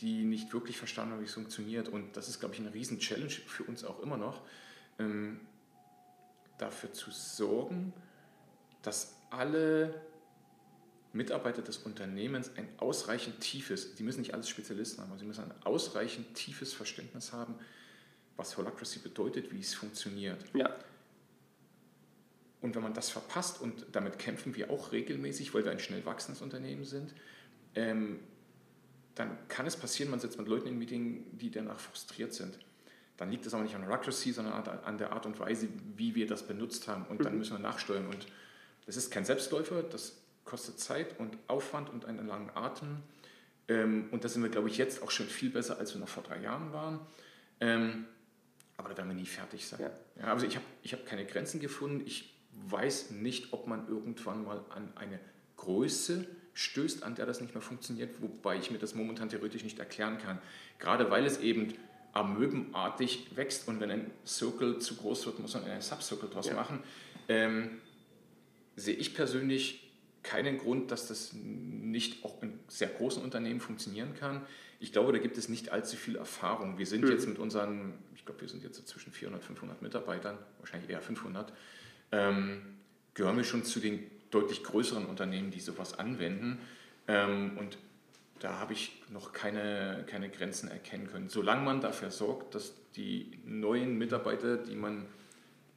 [0.01, 1.89] die nicht wirklich verstanden haben, wie es funktioniert.
[1.89, 4.41] Und das ist, glaube ich, eine riesen Challenge für uns auch immer noch,
[4.99, 5.39] ähm,
[6.59, 7.91] dafür zu sorgen,
[8.83, 9.99] dass alle
[11.11, 15.43] Mitarbeiter des Unternehmens ein ausreichend tiefes, die müssen nicht alles Spezialisten haben, aber sie müssen
[15.43, 17.55] ein ausreichend tiefes Verständnis haben,
[18.37, 20.43] was Holacracy bedeutet, wie es funktioniert.
[20.53, 20.75] Ja.
[22.61, 26.05] Und wenn man das verpasst, und damit kämpfen wir auch regelmäßig, weil wir ein schnell
[26.05, 27.13] wachsendes Unternehmen sind,
[27.75, 28.19] ähm,
[29.15, 32.57] dann kann es passieren, man sitzt mit Leuten im Meeting, die danach frustriert sind.
[33.17, 36.25] Dann liegt es aber nicht an Holacracy, sondern an der Art und Weise, wie wir
[36.25, 37.05] das benutzt haben.
[37.05, 37.39] Und dann mhm.
[37.39, 38.07] müssen wir nachsteuern.
[38.07, 38.25] Und
[38.85, 42.97] das ist kein Selbstläufer, das kostet Zeit und Aufwand und einen langen Atem.
[43.67, 46.09] Ähm, und da sind wir, glaube ich, jetzt auch schon viel besser, als wir noch
[46.09, 46.99] vor drei Jahren waren.
[47.59, 48.05] Ähm,
[48.77, 49.79] aber da werden wir nie fertig sein.
[49.81, 49.91] Ja.
[50.19, 52.03] Ja, also ich habe ich hab keine Grenzen gefunden.
[52.05, 52.33] Ich
[52.67, 55.19] weiß nicht, ob man irgendwann mal an eine
[55.57, 59.79] Größe stößt, an der das nicht mehr funktioniert, wobei ich mir das momentan theoretisch nicht
[59.79, 60.39] erklären kann.
[60.79, 61.73] Gerade weil es eben
[62.13, 66.53] amöbenartig wächst und wenn ein Circle zu groß wird, muss man einen Subcircle draus ja.
[66.53, 66.79] machen.
[67.27, 67.81] Ähm,
[68.75, 74.45] sehe ich persönlich keinen Grund, dass das nicht auch in sehr großen Unternehmen funktionieren kann.
[74.83, 76.77] Ich glaube, da gibt es nicht allzu viel Erfahrung.
[76.77, 77.11] Wir sind mhm.
[77.11, 80.89] jetzt mit unseren, ich glaube, wir sind jetzt so zwischen 400 und 500 Mitarbeitern, wahrscheinlich
[80.89, 81.53] eher 500,
[82.11, 82.61] ähm,
[83.13, 86.59] gehören wir schon zu den deutlich größeren Unternehmen, die sowas anwenden.
[87.07, 87.77] Ähm, und
[88.39, 91.29] da habe ich noch keine, keine Grenzen erkennen können.
[91.29, 95.05] Solange man dafür sorgt, dass die neuen Mitarbeiter, die man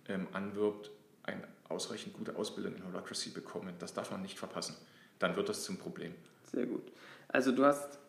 [0.08, 0.90] ähm, anwirbt,
[1.22, 4.74] eine ausreichend gute Ausbildung in Holacracy bekommen, das darf man nicht verpassen.
[5.20, 6.12] Dann wird das zum Problem.
[6.50, 6.90] Sehr gut.
[7.28, 8.00] Also du hast,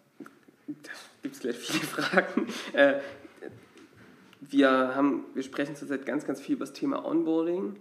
[0.67, 2.47] da gibt es gleich viele Fragen.
[2.73, 2.99] Äh,
[4.41, 7.75] wir, haben, wir sprechen zurzeit ganz, ganz viel über das Thema Onboarding.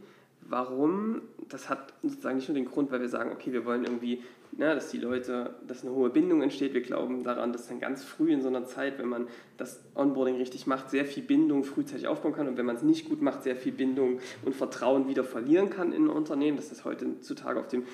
[0.48, 1.22] Warum?
[1.48, 4.22] Das hat sozusagen nicht nur den Grund, weil wir sagen, okay, wir wollen irgendwie,
[4.52, 6.72] na, dass die Leute, dass eine hohe Bindung entsteht.
[6.72, 10.36] Wir glauben daran, dass dann ganz früh in so einer Zeit, wenn man das Onboarding
[10.36, 13.42] richtig macht, sehr viel Bindung frühzeitig aufbauen kann und wenn man es nicht gut macht,
[13.42, 16.56] sehr viel Bindung und Vertrauen wieder verlieren kann in ein Unternehmen.
[16.56, 17.84] Das ist heutzutage auf dem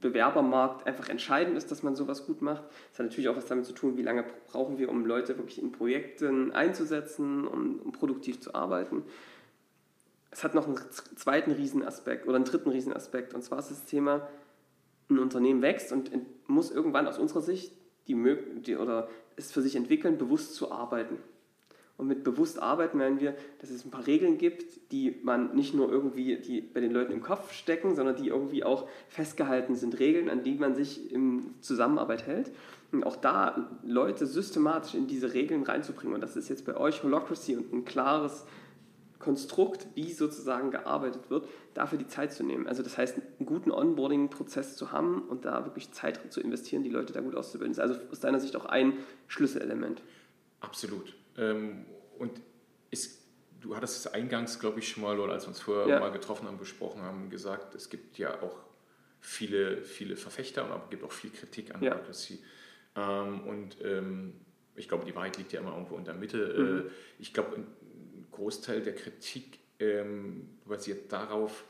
[0.00, 2.62] Bewerbermarkt einfach entscheidend ist, dass man sowas gut macht.
[2.90, 5.60] Das hat natürlich auch was damit zu tun, wie lange brauchen wir, um Leute wirklich
[5.60, 9.04] in Projekten einzusetzen, um, um produktiv zu arbeiten.
[10.30, 10.78] Es hat noch einen
[11.16, 14.28] zweiten Riesenaspekt oder einen dritten Riesenaspekt und zwar ist das Thema,
[15.08, 16.10] ein Unternehmen wächst und
[16.48, 17.72] muss irgendwann aus unserer Sicht
[18.08, 18.14] die,
[18.62, 21.18] die oder es für sich entwickeln, bewusst zu arbeiten.
[21.98, 25.74] Und mit bewusst arbeiten meinen wir, dass es ein paar Regeln gibt, die man nicht
[25.74, 29.98] nur irgendwie die bei den Leuten im Kopf stecken, sondern die irgendwie auch festgehalten sind.
[29.98, 32.50] Regeln, an die man sich in Zusammenarbeit hält.
[32.92, 36.14] Und auch da Leute systematisch in diese Regeln reinzubringen.
[36.14, 38.44] Und das ist jetzt bei euch Holocracy und ein klares
[39.18, 42.66] Konstrukt, wie sozusagen gearbeitet wird, dafür die Zeit zu nehmen.
[42.66, 46.90] Also das heißt, einen guten Onboarding-Prozess zu haben und da wirklich Zeit zu investieren, die
[46.90, 47.74] Leute da gut auszubilden.
[47.74, 48.92] Das ist also aus deiner Sicht auch ein
[49.26, 50.02] Schlüsselelement.
[50.60, 51.14] Absolut.
[51.36, 51.86] Ähm,
[52.18, 52.40] und
[52.90, 53.22] ist,
[53.60, 56.00] du hattest es eingangs, glaube ich, schon mal, oder als wir uns vorher ja.
[56.00, 58.58] mal getroffen haben, besprochen haben, gesagt, es gibt ja auch
[59.20, 61.90] viele, viele Verfechter, aber es gibt auch viel Kritik an ja.
[61.90, 62.42] Democracy.
[62.94, 64.40] Ähm, und ähm,
[64.74, 66.54] ich glaube, die Wahrheit liegt ja immer irgendwo in der Mitte.
[66.56, 66.78] Mhm.
[66.78, 67.66] Äh, ich glaube, ein
[68.30, 69.60] Großteil der Kritik
[70.64, 71.64] basiert darauf,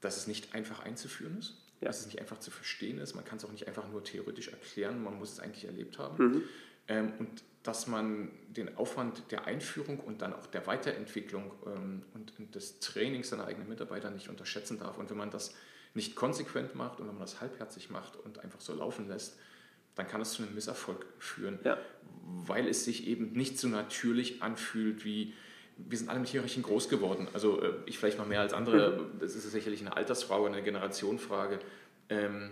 [0.00, 1.88] dass es nicht einfach einzuführen ist, ja.
[1.88, 3.14] dass es nicht einfach zu verstehen ist.
[3.14, 6.24] Man kann es auch nicht einfach nur theoretisch erklären, man muss es eigentlich erlebt haben.
[6.24, 6.42] Mhm.
[6.88, 12.38] Ähm, und dass man den Aufwand der Einführung und dann auch der Weiterentwicklung ähm, und,
[12.38, 14.96] und, des Trainings seiner eigenen Mitarbeiter nicht unterschätzen darf.
[14.96, 15.54] Und wenn man das
[15.94, 19.38] nicht konsequent macht und wenn man das halbherzig macht und einfach so laufen lässt,
[19.96, 21.76] dann kann es zu einem Misserfolg führen, ja.
[22.24, 25.34] weil es sich eben nicht so natürlich anfühlt wie
[25.78, 27.28] wir sind alle mit Hierarchien groß geworden.
[27.32, 28.98] Also äh, ich vielleicht noch mehr als andere.
[28.98, 29.18] Mhm.
[29.20, 31.60] Das ist sicherlich eine Altersfrage, eine Generationenfrage.
[32.08, 32.50] Ähm,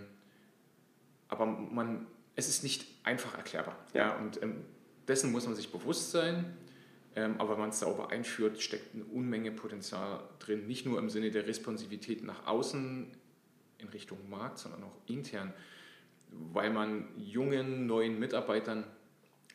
[1.27, 3.75] aber man, es ist nicht einfach erklärbar.
[3.93, 4.09] Ja.
[4.09, 4.63] ja und ähm,
[5.07, 6.57] dessen muss man sich bewusst sein.
[7.15, 10.67] Ähm, aber wenn man es sauber einführt, steckt eine Unmenge Potenzial drin.
[10.67, 13.07] Nicht nur im Sinne der Responsivität nach außen
[13.79, 15.51] in Richtung Markt, sondern auch intern,
[16.29, 18.83] weil man jungen, neuen Mitarbeitern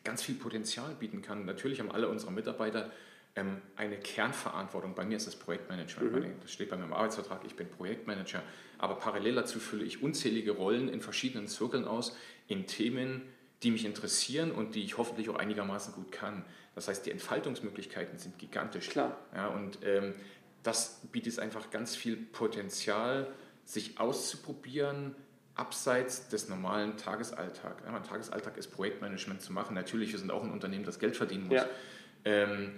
[0.03, 1.45] ganz viel Potenzial bieten kann.
[1.45, 2.91] Natürlich haben alle unsere Mitarbeiter
[3.35, 4.95] ähm, eine Kernverantwortung.
[4.95, 6.13] Bei mir ist das Projektmanagement.
[6.13, 6.41] Mhm.
[6.41, 8.43] Das steht bei meinem Arbeitsvertrag, ich bin Projektmanager.
[8.79, 12.17] Aber parallel dazu fülle ich unzählige Rollen in verschiedenen Zirkeln aus,
[12.49, 13.23] in Themen,
[13.63, 16.45] die mich interessieren und die ich hoffentlich auch einigermaßen gut kann.
[16.75, 18.89] Das heißt, die Entfaltungsmöglichkeiten sind gigantisch.
[18.89, 19.17] Klar.
[19.35, 20.15] Ja, und ähm,
[20.63, 23.33] das bietet einfach ganz viel Potenzial,
[23.65, 25.15] sich auszuprobieren,
[25.55, 27.83] abseits des normalen Tagesalltags.
[27.85, 29.75] Ja, mein Tagesalltag ist Projektmanagement zu machen.
[29.75, 31.57] Natürlich, wir sind auch ein Unternehmen, das Geld verdienen muss.
[31.57, 31.69] Ja.
[32.25, 32.73] Ähm,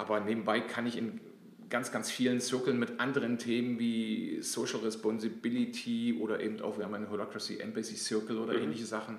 [0.00, 1.20] aber nebenbei kann ich in
[1.68, 6.94] ganz, ganz vielen Zirkeln mit anderen Themen wie Social Responsibility oder eben auch, wir haben
[6.94, 8.64] eine Holacracy Embassy Circle oder mhm.
[8.64, 9.18] ähnliche Sachen,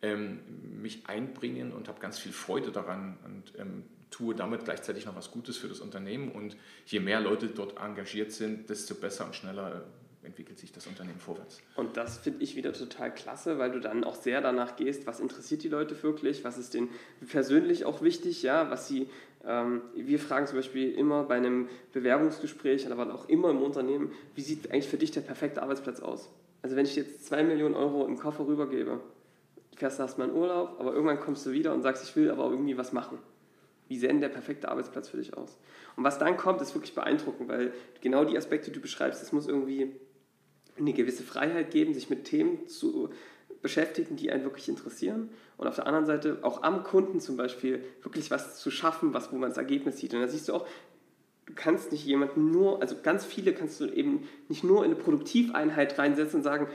[0.00, 0.40] ähm,
[0.80, 5.30] mich einbringen und habe ganz viel Freude daran und ähm, tue damit gleichzeitig noch was
[5.30, 6.30] Gutes für das Unternehmen.
[6.30, 6.56] Und
[6.86, 9.84] je mehr Leute dort engagiert sind, desto besser und schneller
[10.24, 11.60] entwickelt sich das Unternehmen vorwärts.
[11.74, 15.18] Und das finde ich wieder total klasse, weil du dann auch sehr danach gehst, was
[15.18, 16.90] interessiert die Leute wirklich, was ist denen
[17.28, 19.08] persönlich auch wichtig, ja, was sie,
[19.44, 24.70] wir fragen zum Beispiel immer bei einem Bewerbungsgespräch, aber auch immer im Unternehmen, wie sieht
[24.70, 26.30] eigentlich für dich der perfekte Arbeitsplatz aus?
[26.62, 29.00] Also wenn ich jetzt zwei Millionen Euro im Koffer rübergebe,
[29.74, 32.50] fährst du erstmal in Urlaub, aber irgendwann kommst du wieder und sagst, ich will aber
[32.50, 33.18] irgendwie was machen.
[33.88, 35.58] Wie sähe denn der perfekte Arbeitsplatz für dich aus?
[35.96, 39.32] Und was dann kommt, ist wirklich beeindruckend, weil genau die Aspekte, die du beschreibst, das
[39.32, 39.96] muss irgendwie
[40.78, 43.10] eine gewisse Freiheit geben, sich mit Themen zu
[43.60, 45.30] beschäftigen, die einen wirklich interessieren.
[45.62, 49.30] Und auf der anderen Seite auch am Kunden zum Beispiel wirklich was zu schaffen, was,
[49.30, 50.12] wo man das Ergebnis sieht.
[50.12, 50.66] Und da siehst du auch,
[51.46, 55.00] du kannst nicht jemanden nur, also ganz viele kannst du eben nicht nur in eine
[55.00, 56.66] Produktiveinheit reinsetzen und sagen,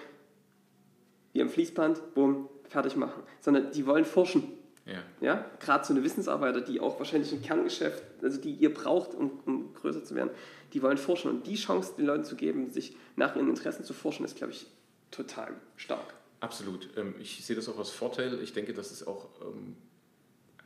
[1.33, 4.53] wie am Fließband, bumm, fertig machen, sondern die wollen forschen.
[4.85, 5.03] Ja.
[5.19, 5.45] ja?
[5.59, 9.73] Gerade so eine Wissensarbeiter, die auch wahrscheinlich ein Kerngeschäft, also die ihr braucht, um, um
[9.73, 10.29] größer zu werden,
[10.71, 11.29] die wollen forschen.
[11.29, 14.53] Und die Chance den Leuten zu geben, sich nach ihren Interessen zu forschen, ist, glaube
[14.53, 14.65] ich,
[15.11, 16.13] total stark.
[16.39, 16.89] Absolut.
[16.97, 18.39] Ähm, ich sehe das auch als Vorteil.
[18.41, 19.75] Ich denke, das ist auch ähm,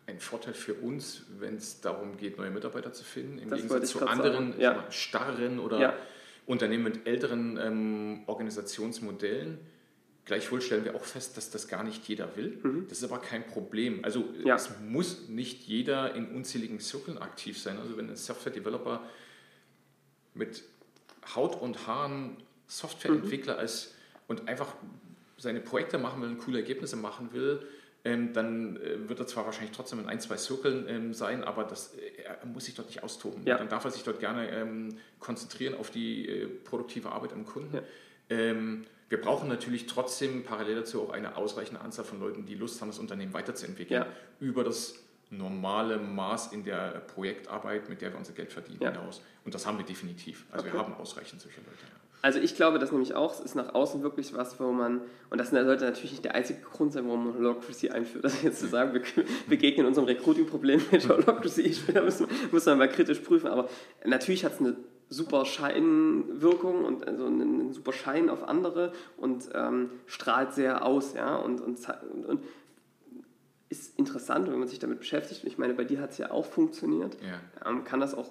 [0.07, 3.37] ein Vorteil für uns, wenn es darum geht, neue Mitarbeiter zu finden.
[3.37, 4.89] Im das Gegensatz zu anderen ja.
[4.91, 5.93] starren oder ja.
[6.45, 9.59] Unternehmen mit älteren ähm, Organisationsmodellen
[10.25, 12.59] Gleichwohl stellen wir auch fest, dass das gar nicht jeder will.
[12.61, 12.87] Mhm.
[12.87, 14.05] Das ist aber kein Problem.
[14.05, 14.55] Also ja.
[14.55, 17.79] es muss nicht jeder in unzähligen Zirkeln aktiv sein.
[17.79, 19.01] Also wenn ein Software-Developer
[20.35, 20.63] mit
[21.35, 23.65] Haut und Haaren Softwareentwickler mhm.
[23.65, 23.95] ist
[24.27, 24.75] und einfach
[25.41, 27.67] seine Projekte machen will und coole Ergebnisse machen will,
[28.03, 31.63] ähm, dann äh, wird er zwar wahrscheinlich trotzdem in ein, zwei Zirkeln ähm, sein, aber
[31.63, 33.43] das, äh, er muss sich dort nicht austoben.
[33.45, 33.57] Ja.
[33.57, 37.75] Dann darf er sich dort gerne ähm, konzentrieren auf die äh, produktive Arbeit am Kunden.
[37.75, 37.81] Ja.
[38.29, 42.81] Ähm, wir brauchen natürlich trotzdem parallel dazu auch eine ausreichende Anzahl von Leuten, die Lust
[42.81, 44.07] haben, das Unternehmen weiterzuentwickeln, ja.
[44.39, 44.95] über das
[45.29, 49.21] normale Maß in der Projektarbeit, mit der wir unser Geld verdienen, hinaus.
[49.45, 50.45] Und das haben wir definitiv.
[50.51, 50.73] Also okay.
[50.73, 52.00] wir haben ausreichend solche Leute.
[52.21, 55.39] Also ich glaube das nämlich auch, es ist nach außen wirklich was, wo man, und
[55.39, 58.67] das sollte natürlich nicht der einzige Grund sein, warum man Holocracy einführt, also jetzt zu
[58.67, 59.01] sagen, wir
[59.49, 63.69] begegnen unserem Recruiting-Problem mit Holocracy, da muss, muss man mal kritisch prüfen, aber
[64.05, 64.75] natürlich hat es eine
[65.09, 71.35] super Scheinwirkung und also einen, super Schein auf andere und ähm, strahlt sehr aus, ja,
[71.37, 71.79] und, und,
[72.27, 72.43] und,
[73.69, 75.43] ist interessant, wenn man sich damit beschäftigt.
[75.43, 77.17] Und ich meine, bei dir hat es ja auch funktioniert.
[77.21, 77.69] Ja.
[77.69, 78.29] Ähm, kann das auch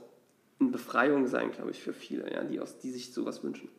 [0.59, 3.70] eine Befreiung sein, glaube ich, für viele, ja, die, aus, die sich sowas wünschen.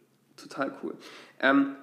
[0.41, 0.95] Total cool.
[1.39, 1.75] Ähm,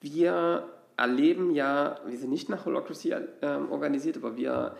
[0.00, 4.76] wir erleben ja, wir sind nicht nach Holocracy ähm, organisiert, aber wir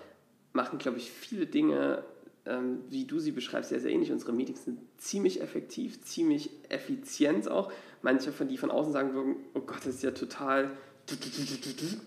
[0.52, 2.04] machen, glaube ich, viele Dinge,
[2.44, 4.12] ähm, wie du sie beschreibst, sehr, sehr ähnlich.
[4.12, 7.72] Unsere Meetings sind ziemlich effektiv, ziemlich effizient auch.
[8.02, 10.70] Manche von die von außen sagen würden, oh Gott, das ist ja total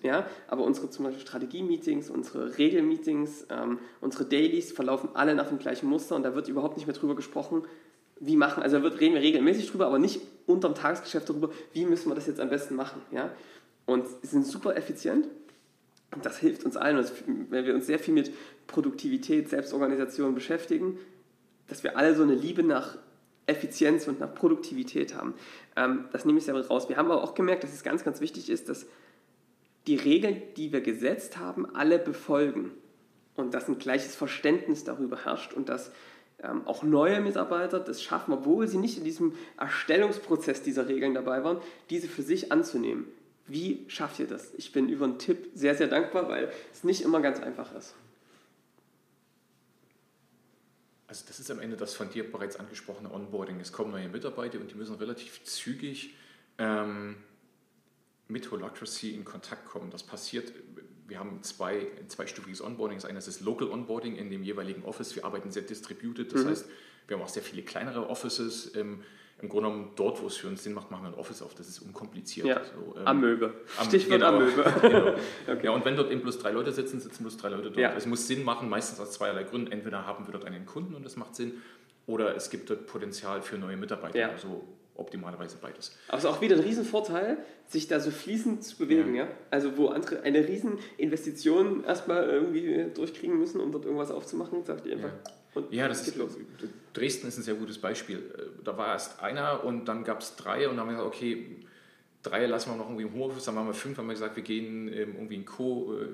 [0.03, 5.59] ja, aber unsere zum Beispiel Strategie-Meetings, unsere Regel-Meetings, ähm, unsere Dailies verlaufen alle nach dem
[5.59, 7.63] gleichen Muster und da wird überhaupt nicht mehr drüber gesprochen,
[8.19, 11.85] wie machen, also da wird, reden wir regelmäßig drüber, aber nicht unterm Tagesgeschäft darüber, wie
[11.85, 13.01] müssen wir das jetzt am besten machen.
[13.11, 13.31] Ja?
[13.85, 15.27] Und sind super effizient
[16.13, 17.03] und das hilft uns allen,
[17.49, 18.31] wenn wir uns sehr viel mit
[18.67, 20.97] Produktivität, Selbstorganisation beschäftigen,
[21.67, 22.97] dass wir alle so eine Liebe nach
[23.47, 25.35] Effizienz und nach Produktivität haben.
[25.75, 26.89] Ähm, das nehme ich selber raus.
[26.89, 28.87] Wir haben aber auch gemerkt, dass es ganz, ganz wichtig ist, dass
[29.87, 32.71] die Regeln, die wir gesetzt haben, alle befolgen
[33.35, 35.91] und dass ein gleiches Verständnis darüber herrscht und dass
[36.43, 41.43] ähm, auch neue Mitarbeiter das schaffen, obwohl sie nicht in diesem Erstellungsprozess dieser Regeln dabei
[41.43, 43.05] waren, diese für sich anzunehmen.
[43.47, 44.53] Wie schafft ihr das?
[44.55, 47.93] Ich bin über einen Tipp sehr, sehr dankbar, weil es nicht immer ganz einfach ist.
[51.07, 53.59] Also das ist am Ende das von dir bereits angesprochene Onboarding.
[53.59, 56.15] Es kommen neue Mitarbeiter und die müssen relativ zügig
[56.57, 57.17] ähm,
[58.27, 59.91] mit Holacracy in Kontakt kommen.
[59.91, 60.51] Das passiert,
[61.07, 62.97] wir haben zwei, zweistufiges Onboarding.
[62.97, 65.15] Das eine ist das Local Onboarding in dem jeweiligen Office.
[65.15, 66.49] Wir arbeiten sehr distributed, das mhm.
[66.49, 66.69] heißt,
[67.07, 68.75] wir haben auch sehr viele kleinere Offices.
[68.75, 69.03] Ähm,
[69.41, 71.53] im Grunde genommen dort, wo es für uns Sinn macht, machen wir ein Office auf.
[71.55, 72.47] Das ist unkompliziert.
[72.47, 72.61] Ja.
[72.63, 73.53] So, ähm, Amöbe.
[73.77, 74.73] Am, Stichwort genau, Amöbe.
[74.81, 75.15] genau.
[75.47, 75.65] okay.
[75.65, 77.77] Ja, und wenn dort eben bloß drei Leute sitzen, sitzen bloß drei Leute dort.
[77.77, 77.93] Ja.
[77.93, 79.73] Es muss Sinn machen, meistens aus zweierlei Gründen.
[79.73, 81.61] Entweder haben wir dort einen Kunden und das macht Sinn,
[82.07, 84.17] oder es gibt dort Potenzial für neue Mitarbeiter.
[84.17, 84.29] Ja.
[84.29, 84.63] Also
[84.95, 85.95] optimalerweise beides.
[86.07, 89.15] Aber es ist auch wieder ein Riesenvorteil, sich da so fließend zu bewegen.
[89.15, 89.25] Ja.
[89.25, 89.31] ja?
[89.51, 94.93] Also wo andere eine Rieseninvestition erstmal irgendwie durchkriegen müssen, um dort irgendwas aufzumachen, sagt ihr
[94.93, 95.31] einfach, ja.
[95.55, 96.37] Und ja, das ist, los.
[96.93, 98.17] Dresden ist ein sehr gutes Beispiel.
[98.17, 101.15] Äh, da war erst einer und dann gab es drei und dann haben wir gesagt,
[101.15, 101.65] okay,
[102.21, 104.43] drei lassen wir noch irgendwie im Homeoffice, dann waren wir fünf, haben wir gesagt, wir
[104.43, 106.07] gehen ähm, irgendwie in Co, äh,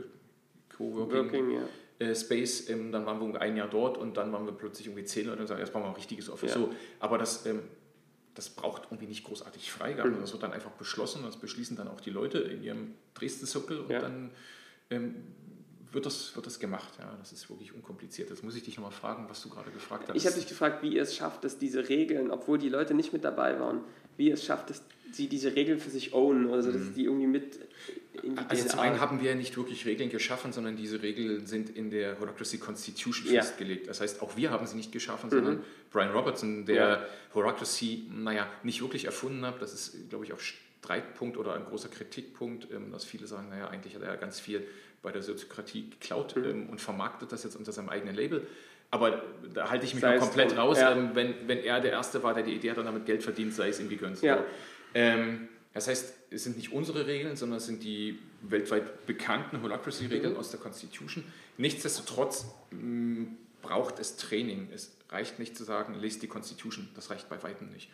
[0.77, 1.61] Co-Working ja.
[1.99, 5.05] Äh, Space, ähm, dann waren wir ein Jahr dort und dann waren wir plötzlich irgendwie
[5.05, 6.53] zehn Leute und sagen, jetzt brauchen wir ein richtiges Office.
[6.53, 7.61] So, aber das, ähm,
[8.35, 10.21] das braucht irgendwie nicht großartig Freigabe, mhm.
[10.21, 13.79] das wird dann einfach beschlossen und das beschließen dann auch die Leute in ihrem Dresden-Circle
[13.81, 13.99] und ja.
[13.99, 14.31] dann
[15.91, 16.93] wird das, wird das gemacht.
[16.99, 18.29] Ja, das ist wirklich unkompliziert.
[18.29, 20.15] Jetzt muss ich dich nochmal fragen, was du gerade gefragt hast.
[20.15, 23.13] Ich habe dich gefragt, wie ihr es schafft, dass diese Regeln, obwohl die Leute nicht
[23.13, 23.81] mit dabei waren,
[24.17, 24.83] wie ihr es schafft, dass
[25.15, 26.93] sie diese Regeln für sich ownen, also dass mhm.
[26.93, 27.59] die irgendwie mit
[28.23, 31.01] in die Also DNA zum einen haben wir ja nicht wirklich Regeln geschaffen, sondern diese
[31.01, 33.41] Regeln sind in der Holacracy Constitution ja.
[33.41, 33.87] festgelegt.
[33.87, 35.35] Das heißt, auch wir haben sie nicht geschaffen, mhm.
[35.35, 37.05] sondern Brian Robertson, der ja.
[37.33, 39.61] Holacracy, naja, nicht wirklich erfunden hat.
[39.61, 43.69] Das ist, glaube ich, auch Streitpunkt oder ein großer Kritikpunkt, ähm, dass viele sagen, naja,
[43.69, 44.65] eigentlich hat er ja ganz viel
[45.01, 46.45] bei der Soziokratie geklaut mhm.
[46.45, 48.45] ähm, und vermarktet das jetzt unter seinem eigenen Label.
[48.91, 50.91] Aber da halte ich mich sei komplett raus, ja.
[50.91, 53.53] ähm, wenn, wenn er der Erste war, der die Idee hat und damit Geld verdient,
[53.53, 54.21] sei es ihm gegönnt.
[54.21, 54.43] Ja.
[54.93, 60.33] Ähm, das heißt, es sind nicht unsere Regeln, sondern es sind die weltweit bekannten Holacracy-Regeln
[60.33, 60.39] mhm.
[60.39, 61.23] aus der Constitution.
[61.57, 63.27] Nichtsdestotrotz mh,
[63.61, 64.69] braucht es Training.
[64.73, 66.89] Es reicht nicht zu sagen, lest die Constitution.
[66.95, 67.89] Das reicht bei weitem nicht.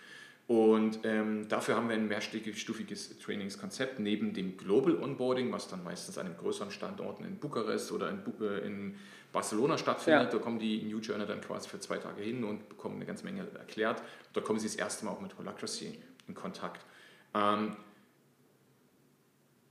[0.47, 6.17] Und ähm, dafür haben wir ein mehrstufiges Trainingskonzept neben dem Global Onboarding, was dann meistens
[6.17, 8.95] an einem größeren Standorten in Bukarest oder in, Bu äh, in
[9.33, 10.31] Barcelona stattfindet.
[10.31, 10.39] Ja.
[10.39, 13.25] Da kommen die New Journey dann quasi für zwei Tage hin und bekommen eine ganze
[13.25, 14.01] Menge erklärt.
[14.31, 16.85] Da kommen sie das erste Mal auch mit Holacracy in Kontakt.
[17.33, 17.75] Ähm,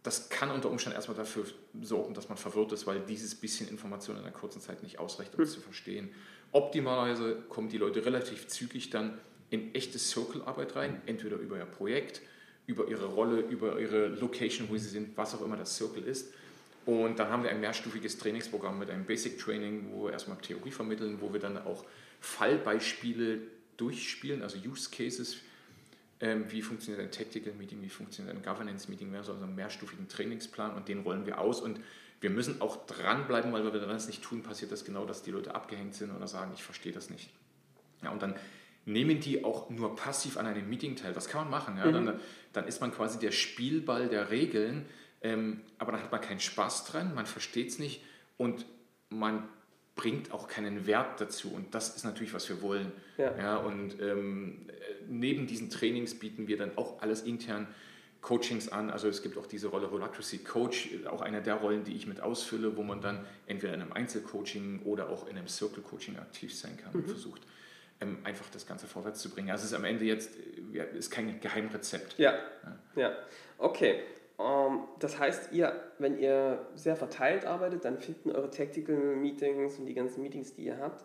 [0.03, 1.47] das kann unter Umständen erstmal dafür
[1.83, 5.35] sorgen, dass man verwirrt ist, weil dieses bisschen Information in einer kurzen Zeit nicht ausreicht,
[5.35, 5.55] um es hm.
[5.57, 6.11] zu verstehen.
[6.53, 9.19] Optimalerweise kommen die Leute relativ zügig dann
[9.51, 12.21] in echte Circle-Arbeit rein, entweder über ihr Projekt,
[12.67, 16.33] über ihre Rolle, über ihre Location, wo sie sind, was auch immer das Circle ist.
[16.85, 20.71] Und dann haben wir ein mehrstufiges Trainingsprogramm mit einem Basic Training, wo wir erstmal Theorie
[20.71, 21.85] vermitteln, wo wir dann auch
[22.21, 23.41] Fallbeispiele
[23.77, 25.37] durchspielen, also Use Cases.
[26.21, 29.55] Ähm, wie funktioniert ein Tactical Meeting, wie funktioniert ein Governance Meeting, wir haben also einen
[29.55, 31.61] mehrstufigen Trainingsplan und den rollen wir aus.
[31.61, 31.81] Und
[32.21, 35.31] wir müssen auch dranbleiben, weil wenn wir das nicht tun, passiert das genau, dass die
[35.31, 37.29] Leute abgehängt sind oder sagen, ich verstehe das nicht.
[38.03, 38.35] Ja, und dann
[38.87, 41.13] nehmen die auch nur passiv an einem Meeting teil.
[41.13, 41.77] Das kann man machen.
[41.77, 41.87] Ja?
[41.87, 41.93] Mhm.
[41.93, 42.21] Dann,
[42.53, 44.87] dann ist man quasi der Spielball der Regeln,
[45.23, 48.03] ähm, aber dann hat man keinen Spaß dran, man versteht es nicht
[48.37, 48.65] und
[49.11, 49.49] man
[49.97, 51.51] bringt auch keinen Wert dazu.
[51.53, 52.93] Und das ist natürlich, was wir wollen.
[53.17, 53.37] Ja.
[53.37, 54.67] Ja, und ähm,
[55.09, 57.67] neben diesen Trainings bieten wir dann auch alles intern
[58.21, 58.91] Coachings an.
[58.91, 62.21] Also es gibt auch diese Rolle Holacracy Coach, auch eine der Rollen, die ich mit
[62.21, 66.55] ausfülle, wo man dann entweder in einem Einzelcoaching oder auch in einem Circle Coaching aktiv
[66.55, 67.43] sein kann und versucht,
[68.01, 69.51] ähm, einfach das Ganze vorwärts zu bringen.
[69.51, 70.31] Also es ist am Ende jetzt
[70.73, 72.19] ja, ist kein Geheimrezept.
[72.19, 72.35] Ja,
[72.97, 73.17] ja.
[73.59, 74.01] Okay.
[74.39, 79.87] Ähm, das heißt, ihr, wenn ihr sehr verteilt arbeitet, dann finden eure Tactical Meetings und
[79.87, 81.05] die ganzen Meetings, die ihr habt,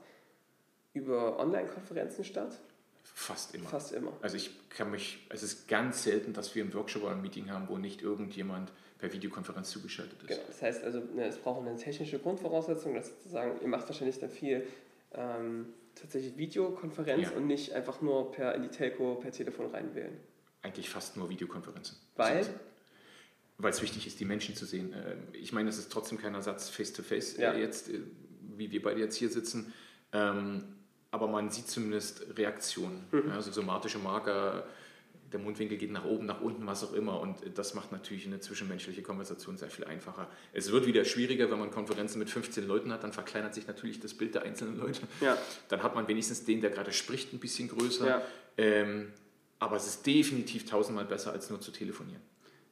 [0.94, 2.60] über Online-Konferenzen statt?
[3.04, 3.70] Fast immer.
[3.70, 4.12] Fast immer.
[4.22, 7.50] Also ich kann mich, es ist ganz selten, dass wir einen Workshop oder ein Meeting
[7.52, 10.28] haben, wo nicht irgendjemand per Videokonferenz zugeschaltet ist.
[10.28, 10.42] Genau.
[10.48, 14.30] Das heißt also, ne, es braucht eine technische Grundvoraussetzung, dass sozusagen, ihr macht wahrscheinlich dann
[14.30, 14.66] viel
[15.14, 17.38] ähm, tatsächlich Videokonferenz Ja.
[17.38, 20.18] und nicht einfach nur per in die Telco per Telefon reinwählen.
[20.62, 21.98] Eigentlich fast nur Videokonferenzen.
[22.16, 22.46] Weil?
[23.62, 24.93] Weil es wichtig ist, die Menschen zu sehen.
[24.93, 27.53] Ähm, Ich meine, es ist trotzdem kein Ersatz face-to-face, Ja.
[27.53, 27.99] äh, jetzt, äh,
[28.57, 29.74] wie wir beide jetzt hier sitzen.
[30.14, 30.64] Ähm,
[31.14, 33.03] Aber man sieht zumindest Reaktionen.
[33.12, 33.24] Mhm.
[33.28, 34.66] Ja, Also somatische Marker,
[35.34, 37.20] der Mundwinkel geht nach oben, nach unten, was auch immer.
[37.20, 40.30] Und das macht natürlich eine zwischenmenschliche Konversation sehr viel einfacher.
[40.53, 43.99] Es wird wieder schwieriger, wenn man Konferenzen mit 15 Leuten hat, dann verkleinert sich natürlich
[43.99, 45.01] das Bild der einzelnen Leute.
[45.20, 45.38] Ja.
[45.68, 48.07] Dann hat man wenigstens den, der gerade spricht, ein bisschen größer.
[48.07, 48.22] Ja.
[48.57, 49.12] Ähm,
[49.59, 52.22] aber es ist definitiv tausendmal besser, als nur zu telefonieren.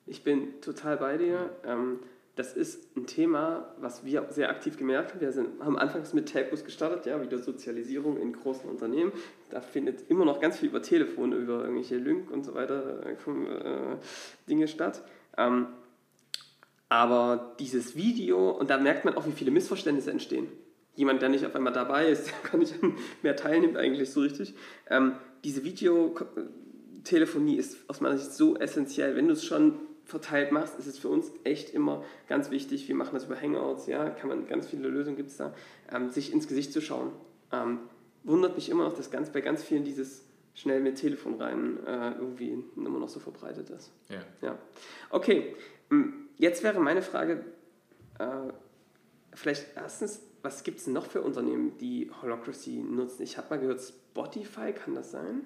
[0.09, 1.51] Ich bin total bei dir.
[1.63, 1.99] Ähm,
[2.35, 5.21] das ist ein Thema, was wir sehr aktiv gemerkt haben.
[5.21, 9.11] Wir sind, haben anfangs mit Telcos gestartet, ja, wieder Sozialisierung in großen Unternehmen.
[9.51, 13.11] Da findet immer noch ganz viel über Telefon, über irgendwelche Link und so weiter äh,
[13.11, 13.97] äh,
[14.49, 15.03] Dinge statt.
[15.37, 15.67] Ähm,
[16.87, 20.47] aber dieses Video, und da merkt man auch, wie viele Missverständnisse entstehen.
[20.95, 22.73] Jemand, der nicht auf einmal dabei ist, der gar nicht
[23.21, 24.55] mehr teilnimmt eigentlich so richtig.
[24.89, 29.15] Ähm, diese Videotelefonie ist aus meiner Sicht so essentiell.
[29.15, 32.87] Wenn du es schon verteilt machst, ist es für uns echt immer ganz wichtig.
[32.87, 35.53] Wir machen das über Hangouts, ja, kann man ganz viele Lösungen gibt es da,
[35.91, 37.11] ähm, sich ins Gesicht zu schauen.
[37.51, 37.79] Ähm,
[38.23, 42.11] wundert mich immer noch, dass ganz, bei ganz vielen dieses schnell mit Telefon rein äh,
[42.11, 43.91] irgendwie immer noch so verbreitet ist.
[44.09, 44.21] Ja.
[44.41, 44.57] Ja.
[45.09, 45.55] Okay,
[45.89, 47.45] m, jetzt wäre meine Frage,
[48.19, 48.51] äh,
[49.33, 53.23] vielleicht erstens, was gibt es noch für Unternehmen, die Holacracy nutzen?
[53.23, 55.41] Ich habe mal gehört, Spotify, kann das sein?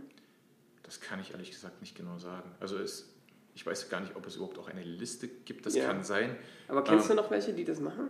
[0.83, 2.51] Das kann ich ehrlich gesagt nicht genau sagen.
[2.59, 3.12] Also es,
[3.55, 5.65] ich weiß gar nicht, ob es überhaupt auch eine Liste gibt.
[5.65, 5.85] Das Ja.
[5.85, 6.35] kann sein.
[6.67, 8.07] Aber kennst Ähm, du noch welche, die das machen?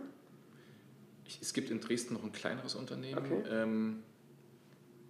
[1.26, 3.18] Ich, es gibt in Dresden noch ein kleineres Unternehmen.
[3.18, 3.44] Okay.
[3.52, 4.04] Ähm,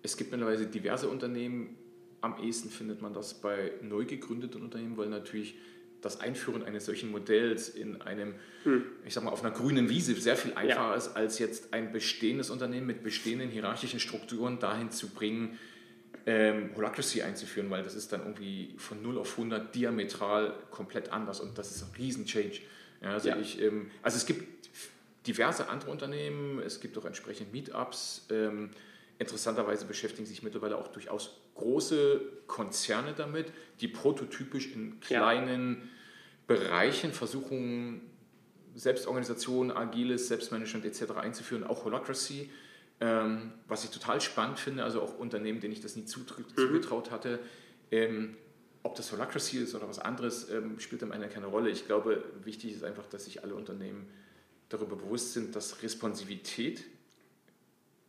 [0.01, 1.77] es gibt mittlerweile diverse Unternehmen.
[2.21, 5.55] Am ehesten findet man das bei neu gegründeten Unternehmen, weil natürlich
[6.01, 8.83] das Einführen eines solchen Modells in einem, Hm.
[9.05, 12.49] ich sag mal, auf einer grünen Wiese sehr viel einfacher ist, als jetzt ein bestehendes
[12.49, 15.57] Unternehmen mit bestehenden hierarchischen Strukturen dahin zu bringen,
[16.25, 21.39] ähm, Holacracy einzuführen, weil das ist dann irgendwie von 0 auf 100 diametral komplett anders
[21.41, 22.59] und das ist ein riesen Change.
[23.01, 23.37] Ja, also, Ja.
[23.37, 24.69] Ich, ähm, also es gibt
[25.27, 28.27] diverse andere Unternehmen, es gibt auch entsprechend Meetups.
[28.29, 28.71] Ähm,
[29.19, 33.51] interessanterweise beschäftigen sich mittlerweile auch durchaus große Konzerne damit,
[33.81, 35.19] die prototypisch in Ja.
[35.19, 35.89] kleinen
[36.47, 38.01] Bereichen versuchen,
[38.75, 41.11] Selbstorganisation, agiles Selbstmanagement etc.
[41.17, 42.49] einzuführen, auch Holacracy.
[42.99, 47.11] Ähm, was ich total spannend finde, also auch Unternehmen, denen ich das nie zutr- zugetraut
[47.11, 47.39] hatte,
[47.91, 48.37] ähm,
[48.83, 51.69] ob das Holacracy ist oder was anderes, ähm, spielt am Ende keine Rolle.
[51.69, 54.07] Ich glaube, wichtig ist einfach, dass sich alle Unternehmen
[54.69, 56.83] darüber bewusst sind, dass Responsivität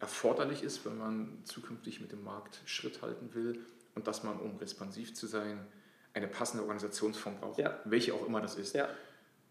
[0.00, 3.60] erforderlich ist, wenn man zukünftig mit dem Markt Schritt halten will
[3.94, 5.66] und dass man, um responsiv zu sein,
[6.12, 7.80] eine passende Organisationsform braucht, Ja.
[7.84, 8.74] welche auch immer das ist.
[8.74, 8.88] Ja.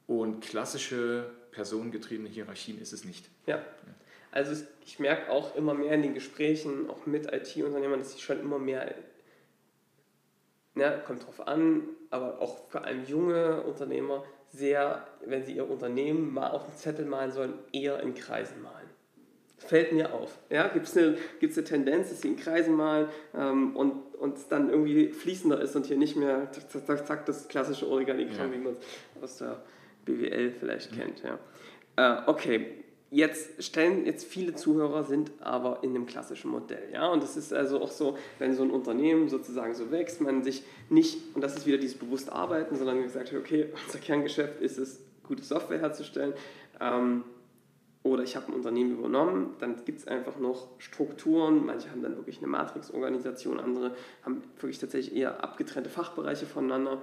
[0.08, 3.30] Und klassische personengetriebene Hierarchien ist es nicht.
[3.46, 3.62] Ja.
[4.34, 8.40] Also ich merke auch immer mehr in den Gesprächen, auch mit IT-Unternehmern, dass sie schon
[8.40, 8.94] immer mehr,
[10.76, 16.34] ne, kommt drauf an, aber auch vor allem junge Unternehmer sehr, wenn sie ihr Unternehmen
[16.34, 18.90] mal auf den Zettel malen sollen, eher in Kreisen malen.
[19.58, 20.38] Fällt mir auf.
[20.50, 24.38] Ja, Gibt es eine, gibt's eine Tendenz, dass sie in Kreisen malen ähm, und und
[24.38, 27.88] es dann irgendwie fließender ist und hier nicht mehr zack, zack, zack, zack das klassische
[27.90, 28.54] Organigramm, Ja.
[28.54, 28.78] wie man
[29.18, 29.62] es aus der
[30.06, 31.22] BWL vielleicht kennt.
[31.24, 31.40] Ja.
[31.98, 32.83] Äh, okay,
[33.14, 37.54] jetzt stellen jetzt viele Zuhörer sind aber in dem klassischen Modell, ja, und es ist
[37.54, 41.56] also auch so, wenn so ein Unternehmen sozusagen so wächst, man sich nicht und das
[41.56, 46.34] ist wieder dieses bewusst Arbeiten, sondern gesagt okay, unser Kerngeschäft ist es, gute Software herzustellen.
[46.82, 47.24] Ähm,
[48.04, 51.66] oder ich habe ein Unternehmen übernommen, dann gibt es einfach noch Strukturen.
[51.66, 57.02] Manche haben dann wirklich eine Matrixorganisation, andere haben wirklich tatsächlich eher abgetrennte Fachbereiche voneinander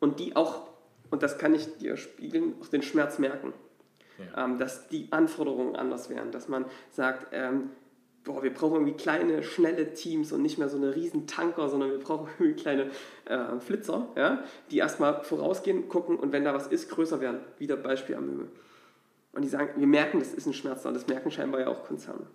[0.00, 0.66] und die auch,
[1.10, 3.52] und das kann ich dir spiegeln, auch den Schmerz merken,
[4.18, 4.44] Ja.
[4.44, 7.70] ähm, dass die Anforderungen anders wären, dass man sagt, ähm,
[8.24, 11.90] boah, wir brauchen irgendwie kleine, schnelle Teams und nicht mehr so eine riesen Tanker, sondern
[11.90, 12.90] wir brauchen irgendwie kleine
[13.26, 17.40] äh, Flitzer, ja, die erstmal vorausgehen, gucken und wenn da was ist, größer werden.
[17.58, 18.48] Wieder Beispiel Amöbe.
[19.32, 21.84] Und die sagen, wir merken, das ist ein Schmerz und das merken scheinbar ja auch
[21.84, 22.26] Konzerne.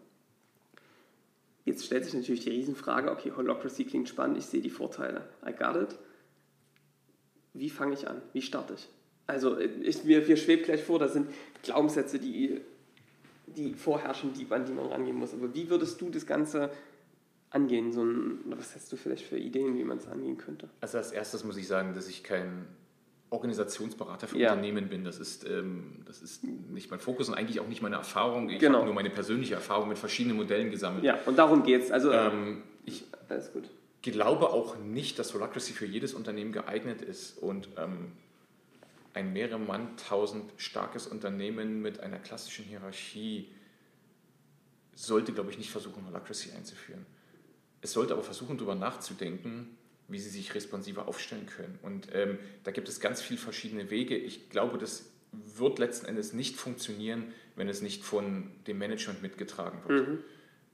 [1.65, 5.29] Jetzt stellt sich natürlich die Riesenfrage, okay, Holocracy klingt spannend, ich sehe die Vorteile.
[5.47, 5.97] I got it.
[7.53, 8.21] Wie fange ich an?
[8.33, 8.89] Wie starte ich?
[9.29, 11.27] Also ich, mir, mir schwebt gleich vor, da sind
[11.63, 12.61] Glaubenssätze, die,
[13.47, 15.33] die vorherrschen, die, an die man rangehen muss.
[15.33, 16.71] Aber wie würdest du das Ganze
[17.51, 17.91] angehen?
[17.93, 20.67] So ein, was hast du vielleicht für Ideen, wie man es angehen könnte?
[20.81, 22.65] Also als erstes muss ich sagen, dass ich kein
[23.29, 24.49] Organisationsberater für Ja.
[24.51, 25.03] Unternehmen bin.
[25.03, 28.49] Das ist, ähm, das ist nicht mein Fokus und eigentlich auch nicht meine Erfahrung.
[28.49, 28.77] Ich Genau.
[28.79, 31.03] habe nur meine persönliche Erfahrung mit verschiedenen Modellen gesammelt.
[31.03, 31.91] Ja, und darum geht's.
[31.91, 33.69] Also, Ähm, ich alles gut.
[34.01, 38.11] glaube auch nicht, dass Holacracy für jedes Unternehmen geeignet ist und ähm,
[39.19, 43.51] ein mehrere Mann tausend starkes Unternehmen mit einer klassischen Hierarchie
[44.95, 47.05] sollte, glaube ich, nicht versuchen, Holacracy einzuführen.
[47.81, 51.79] Es sollte aber versuchen, darüber nachzudenken, wie sie sich responsiver aufstellen können.
[51.81, 54.15] Und ähm, da gibt es ganz viele verschiedene Wege.
[54.15, 59.79] Ich glaube, das wird letzten Endes nicht funktionieren, wenn es nicht von dem Management mitgetragen
[59.85, 60.07] wird.
[60.07, 60.23] Mhm.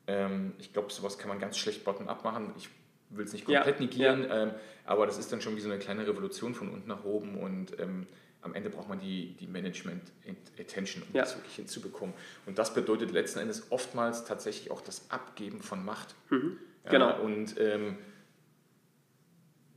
[0.07, 2.53] Ähm, ich glaube, sowas kann man ganz schlecht bottom-up machen.
[2.57, 2.69] Ich
[3.09, 4.51] will es nicht Ja, komplett negieren, ähm,
[4.85, 7.79] aber das ist dann schon wie so eine kleine Revolution von unten nach oben und
[7.79, 8.07] ähm,
[8.45, 11.23] am Ende braucht man die, die Management-Attention, um Ja.
[11.23, 12.13] das wirklich hinzubekommen.
[12.45, 16.15] Und das bedeutet letzten Endes oftmals tatsächlich auch das Abgeben von Macht.
[16.29, 16.57] Mhm.
[16.85, 17.21] Ja, Genau.
[17.21, 17.97] Und, ähm,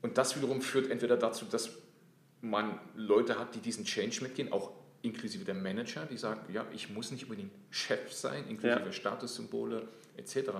[0.02, 1.70] und das wiederum führt entweder dazu, dass
[2.40, 6.90] man Leute hat, die diesen Change mitgehen, auch inklusive der Manager, die sagen, ja, ich
[6.90, 8.92] muss nicht unbedingt Chef sein, inklusive Ja.
[8.92, 10.50] Statussymbole etc.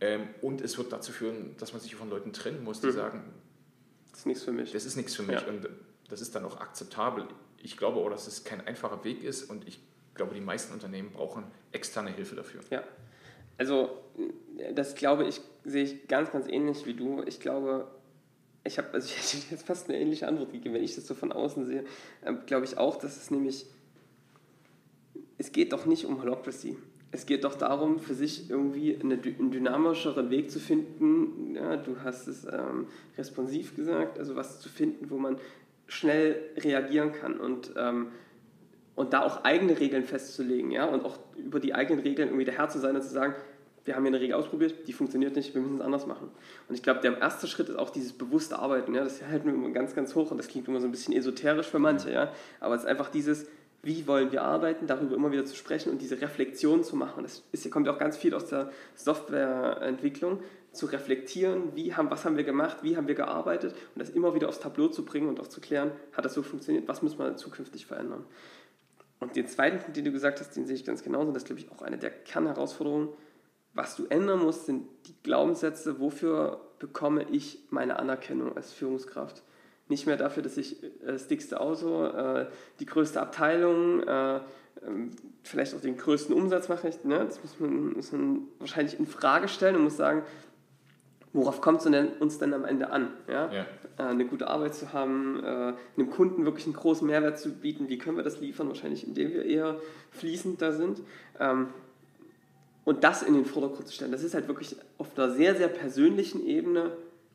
[0.00, 2.92] Ähm, und es wird dazu führen, dass man sich von Leuten trennen muss, die Mhm.
[2.92, 3.24] sagen,
[4.10, 4.72] Das ist nichts für mich.
[4.72, 5.46] das ist nichts für mich Ja.
[5.46, 5.68] und
[6.10, 7.26] das ist dann auch akzeptabel.
[7.62, 9.80] Ich glaube auch, dass es kein einfacher Weg ist und ich
[10.14, 12.60] glaube, die meisten Unternehmen brauchen externe Hilfe dafür.
[12.70, 12.82] Ja.
[13.58, 13.90] Also,
[14.74, 17.22] das glaube ich, sehe ich ganz, ganz ähnlich wie du.
[17.26, 17.88] Ich glaube,
[18.64, 21.14] ich habe, also ich hätte jetzt fast eine ähnliche Antwort gegeben, wenn ich das so
[21.14, 21.84] von außen sehe.
[22.24, 23.66] Ähm, glaube ich auch, dass es nämlich,
[25.38, 26.76] es geht doch nicht um Holocracy.
[27.12, 31.56] Es geht doch darum, für sich irgendwie eine, einen dynamischeren Weg zu finden.
[31.56, 32.86] Ja, du hast es ähm,
[33.18, 35.36] responsiv gesagt, also was zu finden, wo man
[35.90, 38.08] schnell reagieren kann und ähm,
[38.96, 42.58] und da auch eigene Regeln festzulegen, ja, und auch über die eigenen Regeln irgendwie der
[42.58, 43.34] Herr zu sein und zu sagen,
[43.86, 46.28] wir haben hier eine Regel ausprobiert, die funktioniert nicht, wir müssen es anders machen.
[46.68, 49.52] Und ich glaube, der erste Schritt ist auch dieses bewusste Arbeiten, ja, das hält mir
[49.52, 52.32] immer ganz, ganz hoch und das klingt immer so ein bisschen esoterisch für manche, ja,
[52.60, 53.46] aber es ist einfach dieses,
[53.82, 57.22] wie wollen wir arbeiten, darüber immer wieder zu sprechen und diese Reflexion zu machen.
[57.22, 60.40] Das ist, kommt ja auch ganz viel aus der Softwareentwicklung,
[60.72, 64.34] zu reflektieren, wie haben, was haben wir gemacht, wie haben wir gearbeitet und das immer
[64.34, 67.18] wieder aufs Tableau zu bringen und auch zu klären, hat das so funktioniert, was müssen
[67.18, 68.24] wir zukünftig verändern.
[69.18, 71.30] Und den zweiten Punkt, den du gesagt hast, den sehe ich ganz genauso.
[71.30, 73.10] Das ist, glaube ich, auch eine der Kernherausforderungen.
[73.74, 79.42] Was du ändern musst, sind die Glaubenssätze, wofür bekomme ich meine Anerkennung als Führungskraft.
[79.88, 82.46] Nicht mehr dafür, dass ich äh, das dickste Auto, äh,
[82.78, 84.40] die größte Abteilung, äh,
[84.86, 85.10] ähm,
[85.42, 86.90] vielleicht auch den größten Umsatz mache.
[87.04, 87.24] Ne?
[87.26, 90.22] Das muss man, muss man wahrscheinlich in Frage stellen und muss sagen,
[91.32, 93.08] worauf kommt es uns denn am Ende an?
[93.28, 93.52] Ja?
[93.52, 93.66] Ja.
[93.98, 97.88] äh, eine gute Arbeit zu haben, äh, einem Kunden wirklich einen großen Mehrwert zu bieten.
[97.88, 98.68] Wie können wir das liefern?
[98.68, 99.76] Wahrscheinlich, indem wir eher
[100.10, 101.00] fließend da sind.
[101.38, 101.68] Ähm,
[102.84, 105.68] und das in den Vordergrund zu stellen, das ist halt wirklich auf einer sehr, sehr
[105.68, 106.92] persönlichen Ebene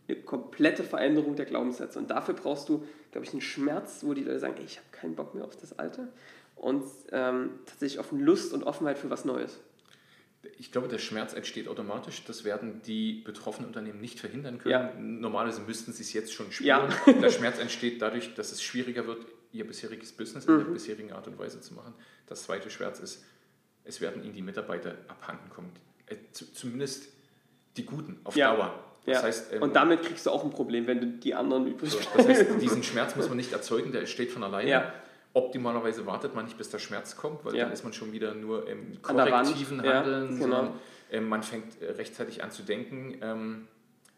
[0.07, 1.97] eine komplette Veränderung der Glaubenssätze.
[1.99, 4.87] Und dafür brauchst du, glaube ich, einen Schmerz, wo die Leute sagen, ey, ich habe
[4.91, 6.07] keinen Bock mehr auf das Alte.
[6.55, 9.59] Und ähm, tatsächlich auf eine Lust und Offenheit für was Neues.
[10.57, 12.23] Ich glaube, der Schmerz entsteht automatisch.
[12.25, 14.71] Das werden die betroffenen Unternehmen nicht verhindern können.
[14.71, 14.93] Ja.
[14.99, 16.89] Normalerweise müssten sie es jetzt schon Ja.
[16.91, 17.21] spüren.
[17.21, 20.73] Der Schmerz entsteht dadurch, dass es schwieriger wird, ihr bisheriges Business in der Mhm.
[20.73, 21.93] bisherigen Art und Weise zu machen.
[22.27, 23.23] Das zweite Schmerz ist,
[23.83, 25.71] es werden ihnen die Mitarbeiter abhanden kommen.
[26.07, 27.09] Äh, zu- Zumindest
[27.77, 28.55] die Guten auf Ja.
[28.55, 28.83] Dauer.
[29.05, 29.23] Das Ja.
[29.23, 31.99] heißt, ähm, und damit kriegst du auch ein Problem, wenn du die anderen übrig so,
[32.17, 34.69] das heißt, diesen Schmerz muss man nicht erzeugen, der entsteht von alleine.
[34.69, 34.93] Ja.
[35.35, 37.65] Optimalerweise wartet man nicht, bis der Schmerz kommt, weil Ja.
[37.65, 39.29] dann ist man schon wieder nur im der Wand.
[39.47, 40.27] korrektiven Ja, Handeln.
[40.29, 40.39] genau.
[40.41, 40.73] sondern,
[41.11, 43.17] ähm, man fängt äh, rechtzeitig an zu denken.
[43.21, 43.67] Ähm,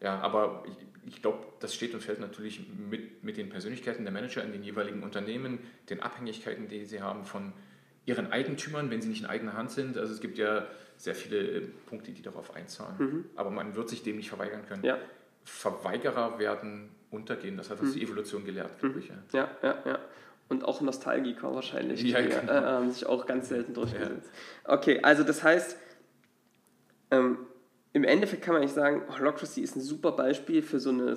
[0.00, 0.62] ja, aber
[1.04, 4.52] ich, ich glaube, das steht und fällt natürlich mit, mit den Persönlichkeiten der Manager in
[4.52, 5.58] den jeweiligen Unternehmen,
[5.90, 7.52] den Abhängigkeiten, die sie haben von
[8.06, 9.98] ihren Eigentümern, wenn sie nicht in eigener Hand sind.
[9.98, 10.66] Also es gibt ja
[10.96, 13.24] sehr viele äh, Punkte, die darauf einzahlen.
[13.34, 14.82] Aber man wird sich dem nicht verweigern können.
[14.82, 14.86] Mhm.
[14.88, 14.98] Ja.
[15.44, 17.56] Verweigerer werden untergehen.
[17.56, 19.08] Das hat uns die Evolution gelehrt, glaube ich.
[19.08, 19.14] Ja.
[19.32, 19.98] Ja, ja, ja.
[20.48, 22.52] Und auch Nostalgiker wahrscheinlich, Ja, die genau.
[22.52, 24.30] äh, haben sich auch ganz selten durchgesetzt.
[24.64, 25.76] Okay, also das heißt,
[27.10, 27.38] ähm,
[27.92, 31.16] im Endeffekt kann man eigentlich sagen, Holocracy ist ein super Beispiel für so, eine,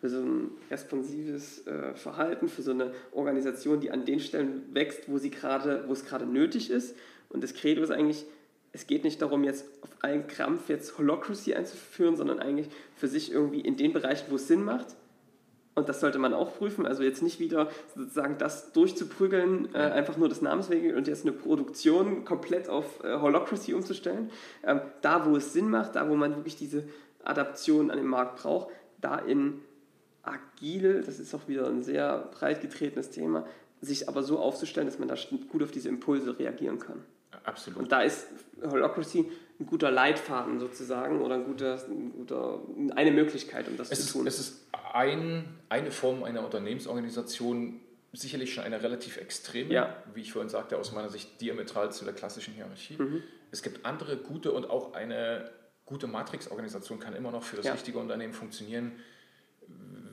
[0.00, 5.08] für so ein responsives äh, Verhalten, für so eine Organisation, die an den Stellen wächst,
[5.08, 6.96] wo, sie gerade, wo es gerade nötig ist.
[7.28, 8.26] Und das Credo ist eigentlich,
[8.72, 13.32] es geht nicht darum, jetzt auf allen Krampf jetzt Holocracy einzuführen, sondern eigentlich für sich
[13.32, 14.96] irgendwie in den Bereichen, wo es Sinn macht,
[15.74, 16.86] Und das sollte man auch prüfen.
[16.86, 21.24] Also jetzt nicht wieder sozusagen das durchzuprügeln, äh, einfach nur des Namens wegen und jetzt
[21.24, 24.30] eine Produktion komplett auf äh, Holocracy umzustellen.
[24.62, 26.84] Ähm, da, wo es Sinn macht, da, wo man wirklich diese
[27.24, 28.68] Adaption an den Markt braucht,
[29.00, 29.60] da in
[30.22, 33.46] agil, das ist auch wieder ein sehr breit getretenes Thema,
[33.80, 35.16] sich aber so aufzustellen, dass man da
[35.50, 37.02] gut auf diese Impulse reagieren kann.
[37.44, 37.78] Absolut.
[37.78, 38.26] Und da ist
[38.62, 39.30] Holocracy
[39.60, 42.60] ein guter Leitfaden sozusagen oder ein guter, ein guter,
[42.96, 44.26] eine Möglichkeit, um das es zu tun.
[44.26, 47.80] es ist ein, eine Form einer Unternehmensorganisation,
[48.12, 49.96] sicherlich schon eine relativ extreme, ja.
[50.14, 52.96] wie ich vorhin sagte, aus meiner Sicht diametral zu der klassischen Hierarchie.
[53.00, 53.22] Mhm.
[53.50, 55.50] Es gibt andere gute und auch eine
[55.84, 57.72] gute Matrix-Organisation kann immer noch für das ja.
[57.72, 58.92] richtige Unternehmen funktionieren,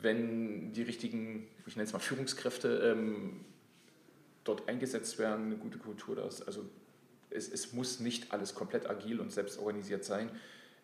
[0.02, 3.46] wenn die richtigen, ich nenne es mal Führungskräfte, ähm,
[4.44, 6.42] dort eingesetzt werden, eine gute Kultur da ist.
[6.42, 6.66] Also
[7.32, 10.30] es, es muss nicht alles komplett agil und selbst organisiert sein.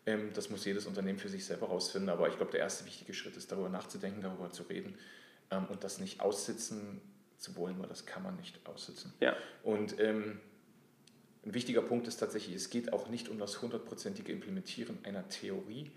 [0.06, 2.10] Ähm, das muss jedes Unternehmen für sich selber rausfinden.
[2.10, 4.98] Aber ich glaube, der erste wichtige Schritt ist, darüber nachzudenken, darüber zu reden
[5.52, 7.02] ähm, und das nicht aussitzen
[7.38, 9.14] zu wollen, weil das kann man nicht aussitzen.
[9.20, 9.36] Ja.
[9.64, 10.40] Und ähm,
[11.46, 15.92] ein wichtiger Punkt ist tatsächlich, es geht auch nicht um das hundertprozentige Implementieren einer Theorie.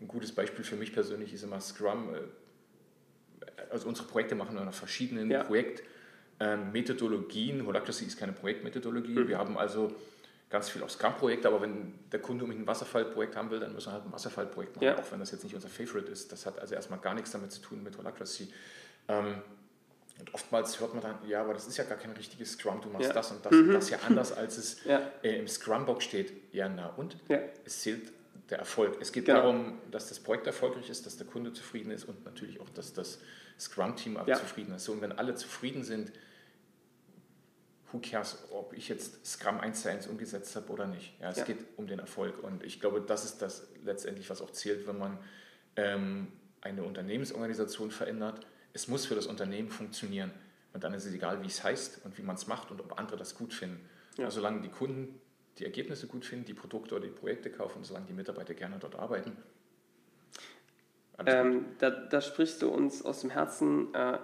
[0.00, 2.14] Ein gutes Beispiel für mich persönlich ist immer Scrum.
[2.14, 2.18] Äh,
[3.70, 5.44] also unsere Projekte machen wir nach verschiedenen ja.
[5.44, 5.93] Projektmethodologien.
[6.40, 6.72] Ähm,
[7.66, 9.14] Holacracy ist keine Projektmethodologie.
[9.14, 9.28] Mhm.
[9.28, 9.92] Wir haben also
[10.50, 13.88] ganz viel auch Scrum-Projekte, aber wenn der Kunde unbedingt ein Wasserfallprojekt haben will, dann müssen
[13.88, 14.98] wir halt ein Wasserfallprojekt machen, ja.
[14.98, 16.30] auch wenn das jetzt nicht unser Favorite ist.
[16.30, 18.52] Das hat also erstmal gar nichts damit zu tun mit Holacracy.
[19.08, 19.42] Ähm,
[20.20, 22.88] und oftmals hört man dann, ja, aber das ist ja gar kein richtiges Scrum, du
[22.88, 23.12] machst ja.
[23.12, 23.68] das und das mhm.
[23.68, 25.02] und das ja anders, als es ja.
[25.22, 26.32] äh, im Scrum-Book steht.
[26.52, 27.16] Ja, na und?
[27.28, 27.40] Ja.
[27.64, 28.12] Es zählt
[28.50, 28.98] der Erfolg.
[29.00, 29.40] Es geht genau.
[29.40, 32.92] darum, dass das Projekt erfolgreich ist, dass der Kunde zufrieden ist und natürlich auch, dass
[32.92, 33.18] das
[33.58, 34.84] Scrum-Team auch zufrieden ist.
[34.84, 36.12] So, und wenn alle zufrieden sind,
[37.92, 41.18] who cares, ob ich jetzt Scrum 1 zu 1 umgesetzt habe oder nicht.
[41.20, 42.42] Ja, es geht um den Erfolg.
[42.42, 45.18] Und ich glaube, das ist das letztendlich, was auch zählt, wenn man
[45.76, 46.28] ähm,
[46.60, 50.32] eine Unternehmensorganisation verändert es muss für das Unternehmen funktionieren.
[50.74, 52.98] Und dann ist es egal, wie es heißt und wie man es macht und ob
[52.98, 53.88] andere das gut finden.
[54.18, 54.26] Ja.
[54.26, 55.20] Also solange die Kunden
[55.58, 58.96] die Ergebnisse gut finden, die Produkte oder die Projekte kaufen, solange die Mitarbeiter gerne dort
[58.96, 59.36] arbeiten.
[61.26, 63.94] Ähm, da, da, sprichst du uns aus dem Herzen.
[63.94, 64.18] Äh,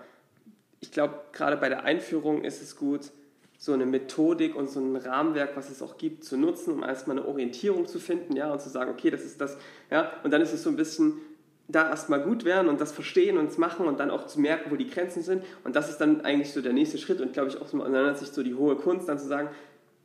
[0.81, 3.11] ich glaube, gerade bei der Einführung ist es gut,
[3.59, 7.19] so eine Methodik und so ein Rahmenwerk, was es auch gibt, zu nutzen, um erstmal
[7.19, 9.59] eine Orientierung zu finden, ja, und zu sagen, okay, das ist das,
[9.91, 11.21] ja, und dann ist es so ein bisschen
[11.69, 14.71] da erstmal gut werden und das verstehen und es machen und dann auch zu merken,
[14.71, 15.45] wo die Grenzen sind.
[15.63, 18.15] Und das ist dann eigentlich so der nächste Schritt und glaube ich auch aus meiner
[18.15, 19.51] Sicht so die hohe Kunst, dann zu sagen,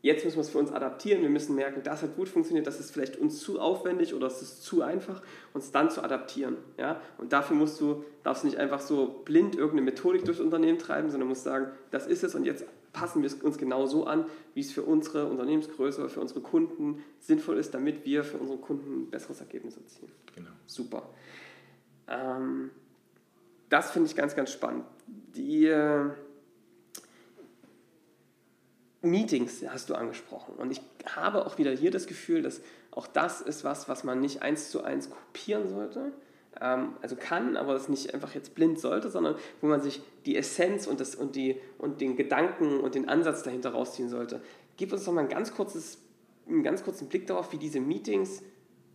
[0.06, 2.80] jetzt müssen wir es für uns adaptieren, wir müssen merken, das hat gut funktioniert, das
[2.80, 6.58] ist vielleicht uns zu aufwendig oder es ist zu einfach, uns dann zu adaptieren.
[6.78, 7.01] Ja?
[7.18, 11.10] Und dafür musst du, darfst du nicht einfach so blind irgendeine Methodik durchs Unternehmen treiben,
[11.10, 14.26] sondern musst sagen, das ist es und jetzt passen wir es uns genau so an,
[14.53, 19.06] wie es für unsere Unternehmensgröße, für unsere Kunden sinnvoll ist, damit wir für unsere Kunden
[19.06, 20.12] ein besseres Ergebnis erzielen.
[20.36, 20.51] Genau.
[20.68, 21.10] Super.
[22.08, 22.70] Ähm,
[23.70, 24.86] das finde ich ganz, ganz spannend.
[25.08, 26.12] Die äh,
[29.06, 30.56] Meetings hast du angesprochen.
[30.56, 34.20] Und ich habe auch wieder hier das Gefühl, dass auch das ist was, was man
[34.20, 36.12] nicht eins zu eins kopieren sollte.
[36.60, 40.36] Ähm, also kann, aber das nicht einfach jetzt blind sollte, sondern wo man sich die
[40.36, 44.41] Essenz und, das, und, die, und den Gedanken und den Ansatz dahinter rausziehen sollte.
[44.78, 45.99] Gib uns doch mal ein ganz kurzes,
[46.47, 48.41] einen ganz kurzen Blick darauf, wie diese Meetings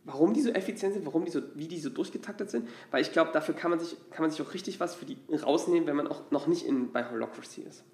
[0.05, 3.13] warum die so effizient sind, warum die so, wie die so durchgetaktet sind, weil ich
[3.13, 5.97] glaube, dafür kann man, sich, kann man sich auch richtig was für die rausnehmen, wenn
[5.97, 7.85] man auch noch nicht in, bei Holocracy ist.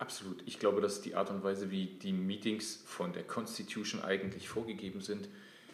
[0.00, 0.42] Absolut.
[0.46, 5.02] Ich glaube, dass die Art und Weise, wie die Meetings von der Constitution eigentlich vorgegeben
[5.02, 5.28] sind,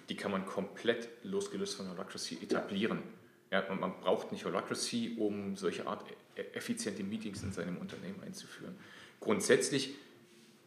[0.08, 3.04] die kann man komplett losgelöst von Holacracy etablieren.
[3.52, 3.62] Ja.
[3.62, 6.04] ja man braucht nicht Holacracy, um solche Art
[6.34, 8.76] e-, effiziente Meetings in seinem Unternehmen einzuführen.
[9.20, 9.94] Grundsätzlich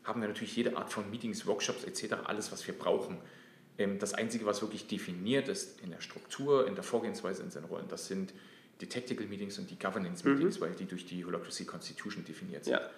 [0.05, 3.17] haben wir natürlich jede Art von Meetings, Workshops etc., alles, was wir brauchen.
[3.77, 7.65] Ähm, das Einzige, was wirklich definiert ist in der Struktur, in der Vorgehensweise, in seinen
[7.65, 8.33] Rollen, das sind
[8.79, 10.63] die Tactical Meetings und die Governance Meetings, mhm.
[10.63, 12.75] weil die durch die Holacracy Constitution definiert sind.
[12.75, 12.89] Ja.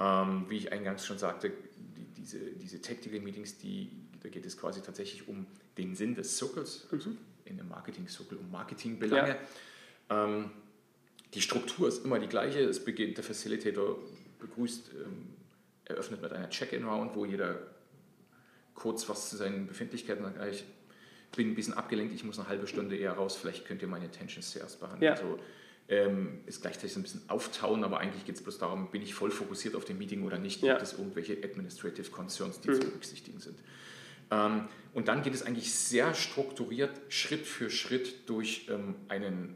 [0.00, 3.90] Ähm, wie ich eingangs schon sagte, die, diese, diese Tactical Meetings, die,
[4.22, 5.46] da geht es quasi tatsächlich um
[5.78, 7.18] den Sinn des Circles, also mhm.
[7.44, 9.36] in dem Marketing-Circle um Marketingbelange.
[10.10, 10.24] Ja.
[10.24, 10.50] Ähm,
[11.34, 12.60] die Struktur ist immer die gleiche.
[12.60, 13.98] Es beginnt, der Facilitator
[14.40, 15.28] begrüßt, ähm,
[15.84, 17.58] eröffnet mit einer Check-in-Round, wo jeder
[18.74, 20.64] kurz was zu seinen Befindlichkeiten sagen, ich
[21.36, 24.06] bin ein bisschen abgelenkt, ich muss eine halbe Stunde eher raus, vielleicht könnt ihr meine
[24.06, 25.02] Attention zuerst behandeln.
[25.02, 25.16] Ja.
[25.16, 25.38] So,
[25.92, 29.30] ähm, ist gleichzeitig ein bisschen auftauen, aber eigentlich geht es bloß darum, bin ich voll
[29.30, 30.62] fokussiert auf dem Meeting oder nicht?
[30.62, 30.74] Ja.
[30.74, 32.74] Gibt es irgendwelche Administrative Concerns, die mhm.
[32.74, 33.58] zu berücksichtigen sind?
[34.30, 39.54] Ähm, und dann geht es eigentlich sehr strukturiert, Schritt für Schritt durch, ähm, einen,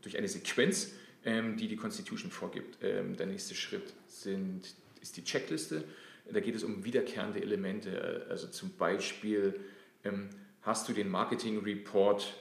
[0.00, 0.92] durch eine Sequenz,
[1.26, 2.78] ähm, die die Constitution vorgibt.
[2.82, 4.62] Ähm, der nächste Schritt sind,
[5.02, 5.84] ist die Checkliste.
[6.32, 8.26] Da geht es um wiederkehrende Elemente.
[8.30, 9.60] Also zum Beispiel
[10.04, 10.30] ähm,
[10.62, 12.34] hast du den Marketing Report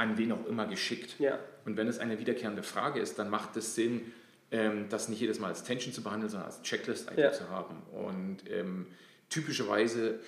[0.00, 1.16] an wen auch immer geschickt.
[1.18, 1.38] Ja.
[1.70, 4.12] Und Und wenn es eine wiederkehrende Frage ist, dann macht es Sinn,
[4.50, 7.30] ähm, das nicht jedes Mal als Tension zu behandeln, sondern als Checklist ja.
[7.30, 7.76] zu haben.
[7.92, 8.86] Und ähm,
[9.28, 10.18] typischerweise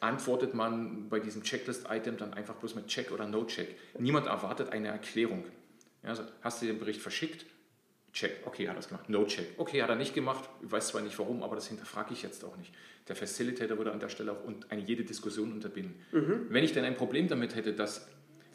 [0.00, 3.76] antwortet man bei diesem Checklist-Item dann einfach bloß mit Check oder No-Check.
[3.98, 5.44] Niemand erwartet eine Erklärung.
[6.02, 7.44] Ja, also hast du den Bericht verschickt?
[8.14, 8.38] Check.
[8.46, 9.10] Okay, hat er es gemacht.
[9.10, 9.48] No-Check.
[9.58, 10.48] Okay, hat er nicht gemacht.
[10.64, 12.72] Ich weiß zwar nicht warum, aber das hinterfrage ich jetzt auch nicht.
[13.06, 16.00] Der Facilitator würde an der Stelle auch eine jede Diskussion unterbinden.
[16.12, 16.46] Mhm.
[16.48, 18.08] Wenn ich denn ein Problem damit hätte, dass das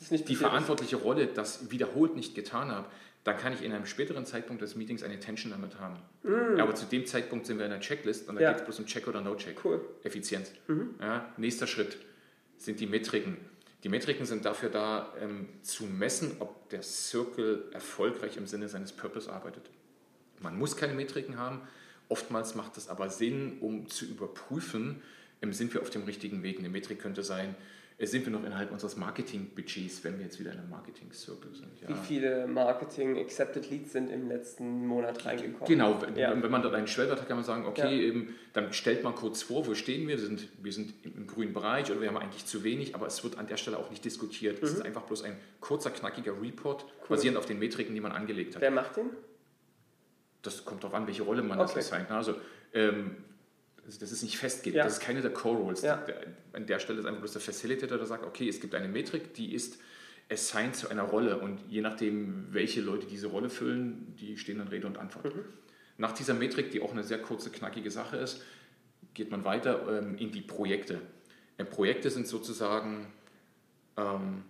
[0.09, 2.87] die verantwortliche Rolle das wiederholt nicht getan habe,
[3.23, 5.97] dann kann ich in einem späteren Zeitpunkt des Meetings eine Tension damit haben.
[6.23, 6.59] Mm.
[6.59, 8.51] Aber zu dem Zeitpunkt sind wir in der Checklist und da ja.
[8.51, 9.65] geht es bloß um Check oder No-Check.
[9.65, 9.83] Cool.
[10.03, 10.51] Effizienz.
[10.67, 10.95] Mhm.
[11.01, 11.97] Ja, nächster Schritt
[12.57, 13.37] sind die Metriken.
[13.83, 18.91] Die Metriken sind dafür da, ähm, zu messen, ob der Circle erfolgreich im Sinne seines
[18.91, 19.69] Purpose arbeitet.
[20.39, 21.61] Man muss keine Metriken haben.
[22.09, 25.01] Oftmals macht es aber Sinn, um zu überprüfen,
[25.51, 26.59] sind wir auf dem richtigen Weg.
[26.59, 27.55] Eine Metrik könnte sein,
[27.99, 31.81] sind wir noch innerhalb unseres Marketing-Budgets, wenn wir jetzt wieder in einem Marketing-Circle sind.
[31.81, 31.87] Ja.
[31.87, 35.65] Wie viele Marketing-Accepted Leads sind im letzten Monat reingekommen?
[35.65, 36.31] Genau, wenn, ja.
[36.41, 38.03] wenn man dort einen Schwellwert hat, kann man sagen, okay, ja.
[38.07, 40.17] eben, dann stellt man kurz vor, wo stehen wir?
[40.17, 43.23] Wir sind, wir sind im grünen Bereich oder wir haben eigentlich zu wenig, aber es
[43.23, 44.61] wird an der Stelle auch nicht diskutiert.
[44.61, 44.67] Mhm.
[44.67, 47.07] Es ist einfach bloß ein kurzer, knackiger Report, cool.
[47.07, 48.61] basierend auf den Metriken, die man angelegt hat.
[48.61, 49.09] Wer macht den?
[50.41, 51.71] Das kommt darauf an, welche Rolle man okay.
[51.75, 52.11] das assigned.
[52.11, 52.35] Also,
[52.73, 53.15] ähm,
[53.85, 54.77] also das ist nicht festgelegt.
[54.77, 54.83] Ja.
[54.83, 55.83] Das ist keine der Core-Roles.
[55.83, 56.05] Ja.
[56.53, 59.33] An der Stelle ist einfach bloß der Facilitator, der sagt, okay, es gibt eine Metrik,
[59.33, 59.77] die ist
[60.31, 64.69] assigned zu einer Rolle und je nachdem, welche Leute diese Rolle füllen, die stehen dann
[64.69, 65.35] Rede und Antwort.
[65.35, 65.45] Mhm.
[65.97, 68.41] Nach dieser Metrik, die auch eine sehr kurze, knackige Sache ist,
[69.13, 70.99] geht man weiter ähm, in die Projekte.
[71.57, 73.07] Äh, Projekte sind sozusagen
[73.97, 74.43] ähm,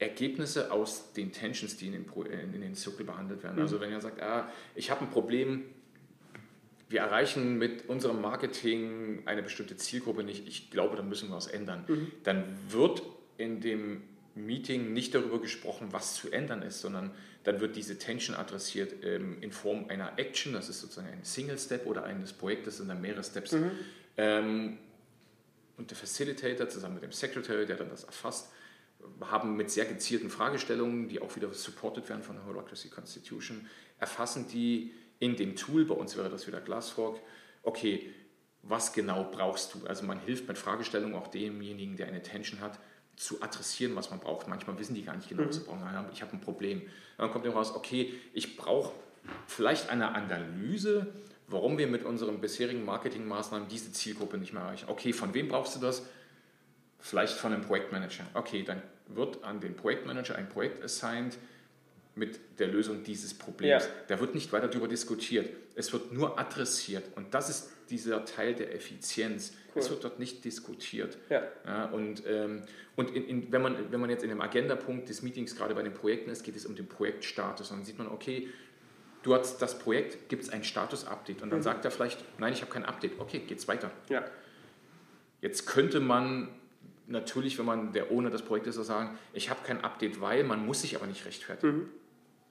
[0.00, 3.56] Ergebnisse aus den Tensions, die in den, Pro in den Circle behandelt werden.
[3.56, 3.62] Mhm.
[3.62, 5.64] Also wenn er sagt, ah, ich habe ein Problem
[6.90, 11.46] wir erreichen mit unserem Marketing eine bestimmte Zielgruppe nicht, ich glaube, da müssen wir was
[11.46, 12.12] ändern, mhm.
[12.24, 13.02] dann wird
[13.38, 14.02] in dem
[14.34, 17.12] Meeting nicht darüber gesprochen, was zu ändern ist, sondern
[17.44, 21.58] dann wird diese Tension adressiert ähm, in Form einer Action, das ist sozusagen ein Single
[21.58, 23.52] Step oder eines Projektes, sind dann mehrere Steps.
[23.52, 23.70] Mhm.
[24.16, 24.78] Ähm,
[25.76, 28.50] und der Facilitator zusammen mit dem Secretary, der dann das erfasst,
[29.20, 33.66] haben mit sehr gezielten Fragestellungen, die auch wieder supported werden von der Holacracy Constitution,
[33.98, 37.20] erfassen die in dem Tool, bei uns wäre das wieder Glassfork,
[37.62, 38.12] okay,
[38.62, 39.86] was genau brauchst du?
[39.86, 42.78] Also man hilft mit Fragestellungen auch demjenigen, der eine Tension hat,
[43.16, 44.48] zu adressieren, was man braucht.
[44.48, 45.66] Manchmal wissen die gar nicht genau, was sie mhm.
[45.66, 46.06] brauchen.
[46.12, 46.82] Ich habe ein Problem.
[47.18, 48.92] Dann kommt eben raus, okay, ich brauche
[49.46, 51.12] vielleicht eine Analyse,
[51.46, 54.88] warum wir mit unseren bisherigen Marketingmaßnahmen diese Zielgruppe nicht mehr erreichen.
[54.88, 56.06] Okay, von wem brauchst du das?
[56.98, 58.24] Vielleicht von einem Projektmanager.
[58.34, 61.36] Okay, dann wird an den Projektmanager ein Projekt assigned,
[62.14, 63.84] mit der Lösung dieses Problems.
[63.84, 63.90] Ja.
[64.08, 65.48] Da wird nicht weiter darüber diskutiert.
[65.74, 67.04] Es wird nur adressiert.
[67.16, 69.52] Und das ist dieser Teil der Effizienz.
[69.74, 69.82] Cool.
[69.82, 71.16] Es wird dort nicht diskutiert.
[71.28, 71.42] Ja.
[71.64, 72.62] ja und ähm,
[73.00, 75.82] und in, in, wenn, man, wenn man jetzt in dem Agendapunkt des Meetings gerade bei
[75.82, 77.70] den Projekten ist, geht es um den Projektstatus.
[77.70, 78.48] Und dann sieht man, okay,
[79.22, 81.40] du hast das Projekt, gibt es ein Status-Update.
[81.40, 81.64] Und dann mhm.
[81.64, 83.18] sagt er vielleicht, nein, ich habe kein Update.
[83.18, 83.90] Okay, geht's weiter.
[84.10, 84.24] Ja.
[85.40, 86.48] Jetzt könnte man
[87.06, 90.66] natürlich, wenn man der ohne das Projekt ist, sagen, ich habe kein Update, weil man
[90.66, 91.78] muss sich aber nicht rechtfertigen.
[91.78, 91.88] Mhm.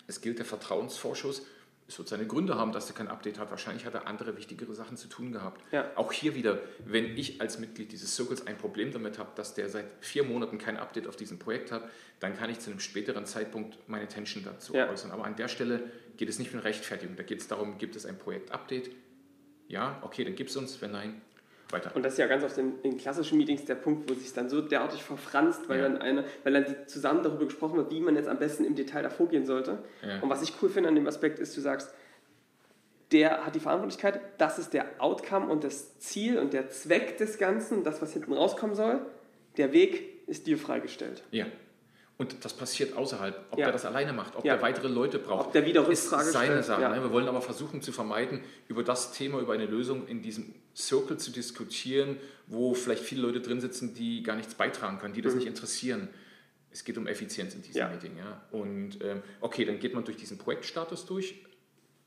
[0.10, 1.46] Es gilt der Vertrauensvorschuss.
[1.88, 3.52] Es wird seine Gründe haben, dass er kein Update hat.
[3.52, 5.62] Wahrscheinlich hat er andere wichtigere Sachen zu tun gehabt.
[5.72, 5.92] Ja.
[5.96, 9.70] Auch hier wieder, wenn ich als Mitglied dieses Circles ein Problem damit habe, dass der
[9.70, 11.90] seit vier Monaten kein Update auf diesem Projekt hat,
[12.20, 14.90] dann kann ich zu einem späteren Zeitpunkt meine Tension dazu ja.
[14.90, 15.12] äußern.
[15.12, 17.16] Aber an der Stelle geht es nicht um Rechtfertigung.
[17.16, 18.90] Da geht es darum, gibt es ein Projekt-Update?
[19.68, 20.82] Ja, okay, dann gibt es uns.
[20.82, 21.22] Wenn nein,
[21.72, 21.96] weiter.
[21.96, 24.50] Und das ist ja ganz oft in, in klassischen Meetings der Punkt, wo sich dann
[24.50, 25.90] so derartig verfranst, weil, ja.
[25.90, 29.04] dann eine, weil dann zusammen darüber gesprochen wird, wie man jetzt am besten im Detail
[29.04, 29.80] da vorgehen sollte.
[30.06, 30.20] Ja.
[30.22, 31.94] Und was ich cool finde an dem Aspekt ist, du sagst,
[33.12, 37.38] der hat die Verantwortlichkeit, das ist der Outcome und das Ziel und der Zweck des
[37.38, 39.02] Ganzen, das, was hinten rauskommen soll.
[39.58, 41.24] Der Weg ist dir freigestellt.
[41.32, 41.46] Ja.
[42.20, 43.46] Und das passiert außerhalb.
[43.50, 43.68] Ob ja.
[43.68, 44.56] der das alleine macht, ob ja.
[44.56, 46.82] der weitere Leute braucht, ob der wieder ist seine Sache.
[46.82, 46.90] Ja.
[46.90, 47.02] Ne?
[47.02, 51.16] Wir wollen aber versuchen zu vermeiden, über das Thema, über eine Lösung in diesem Circle
[51.18, 52.18] zu diskutieren,
[52.48, 55.40] wo vielleicht viele Leute drin sitzen, die gar nichts beitragen können, die das mhm.
[55.40, 56.10] nicht interessieren.
[56.72, 58.18] Es geht um Effizienz in diesem Meeting.
[58.18, 58.42] Ja?
[58.52, 61.46] Und ähm, okay, dann geht man durch diesen Projektstatus durch,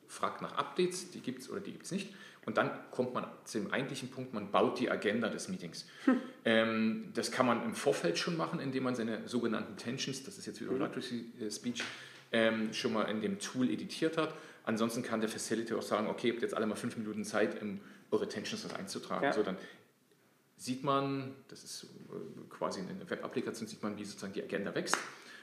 [0.08, 2.12] fragt nach Updates, die gibt es oder die gibt es nicht.
[2.44, 5.86] Und dann kommt man zu dem eigentlichen Punkt, man baut die Agenda des Meetings.
[6.06, 6.20] Hm.
[6.44, 10.46] Ähm, das kann man im Vorfeld schon machen, indem man seine sogenannten Tensions, das ist
[10.46, 11.50] jetzt wieder mhm.
[11.50, 11.84] Speech,
[12.32, 14.34] ähm, schon mal in dem Tool editiert hat.
[14.64, 17.60] Ansonsten kann der Facilitator auch sagen, okay, ihr habt jetzt alle mal fünf Minuten Zeit,
[17.62, 17.80] um
[18.10, 19.24] eure Tensions das einzutragen.
[19.24, 19.32] Ja.
[19.32, 19.56] So, dann
[20.56, 24.74] sieht man, das ist äh, quasi in der Web-Applikation, sieht man, wie sozusagen die Agenda
[24.74, 24.96] wächst.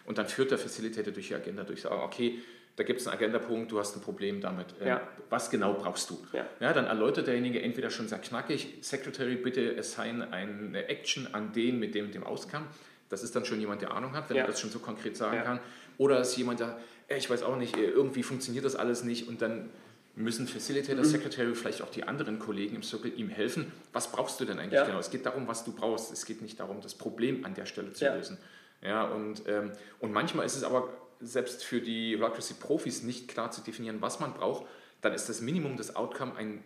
[0.05, 2.39] Und dann führt der Facilitator durch die Agenda durch, sagen, okay,
[2.80, 4.67] da gibt es einen Agendapunkt, du hast ein Problem damit.
[4.80, 5.01] Äh, ja.
[5.30, 6.17] Was genau brauchst du?
[6.32, 6.45] Ja.
[6.61, 6.71] ja.
[6.71, 11.93] dann erläutert derjenige entweder schon sehr knackig, Secretary, bitte assign eine Action an den mit
[11.93, 12.65] dem, dem Auskommen.
[13.09, 14.43] Das ist dann schon jemand, der Ahnung hat, wenn Ja.
[14.43, 15.59] er das schon so konkret sagen kann.
[15.97, 19.27] Oder ist jemand, der, äh, ich weiß auch nicht, äh, irgendwie funktioniert das alles nicht
[19.27, 19.69] und dann
[20.15, 21.09] müssen Facilitator, Mhm.
[21.09, 23.73] Secretary, vielleicht auch die anderen Kollegen im Circle ihm helfen.
[23.91, 24.99] Was brauchst du denn eigentlich genau?
[24.99, 26.13] Es geht darum, was du brauchst.
[26.13, 28.38] Es geht nicht darum, das Problem an der Stelle zu lösen.
[28.82, 30.88] Ja, und, ähm, und manchmal ist es aber
[31.20, 34.65] selbst für die Holacracy-Profis nicht klar zu definieren, was man braucht.
[35.01, 36.63] Dann ist das Minimum des Outcome ein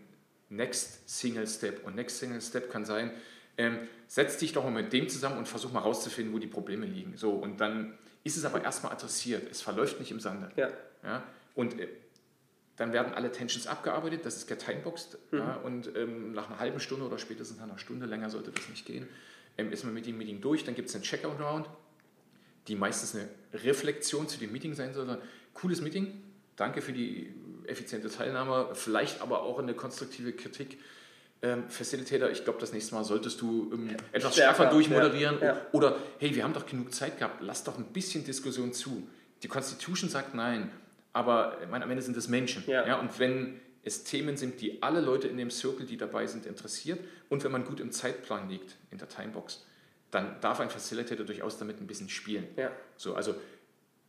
[0.50, 1.86] Next Single Step.
[1.86, 3.12] Und Next Single Step kann sein,
[3.58, 6.86] ähm, setz dich doch mal mit dem zusammen und versuch mal rauszufinden, wo die Probleme
[6.86, 7.18] liegen.
[7.18, 9.50] So, und dann ist es aber erstmal adressiert.
[9.50, 10.52] Es verläuft nicht im Sande.
[10.56, 10.70] Ja.
[11.04, 11.24] Ja?
[11.56, 11.88] Und äh,
[12.76, 15.18] dann werden alle Tensions abgearbeitet, das ist getimeboxed.
[15.32, 15.56] Ja?
[15.58, 18.86] Und ähm, nach einer halben Stunde oder spätestens nach einer Stunde, länger sollte das nicht
[18.86, 19.08] gehen,
[19.58, 20.64] ähm, ist man mit dem Meeting durch.
[20.64, 21.68] Dann gibt es einen Checkout-Round,
[22.68, 23.30] die meistens eine
[23.64, 25.18] Reflexion zu dem Meeting sein soll.
[25.54, 26.22] Cooles Meeting,
[26.56, 27.34] danke für die
[27.66, 30.78] effiziente Teilnahme, vielleicht aber auch eine konstruktive Kritik.
[31.42, 35.40] Ähm, Facilitator, ich glaube, das nächste Mal solltest du ähm, etwas Stärker, schärfer durchmoderieren.
[35.42, 35.62] ja, ja.
[35.74, 39.08] Oder, hey, wir haben doch genug Zeit gehabt, lass doch ein bisschen Diskussion zu.
[39.44, 40.72] Die Constitution sagt nein,
[41.12, 42.64] aber ich meine, am Ende sind es Menschen.
[42.66, 42.98] Ja.
[43.00, 47.00] und wenn es Themen sind, die alle Leute in dem Circle, die dabei sind, interessiert
[47.28, 49.66] und wenn man gut im Zeitplan liegt, in der Timebox,
[50.14, 52.48] dann darf ein Facilitator durchaus damit ein bisschen spielen.
[52.56, 52.72] Ja.
[52.98, 53.36] So, also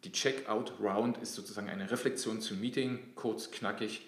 [0.04, 4.06] die Checkout-Round ist sozusagen eine Reflexion zum Meeting, kurz, knackig.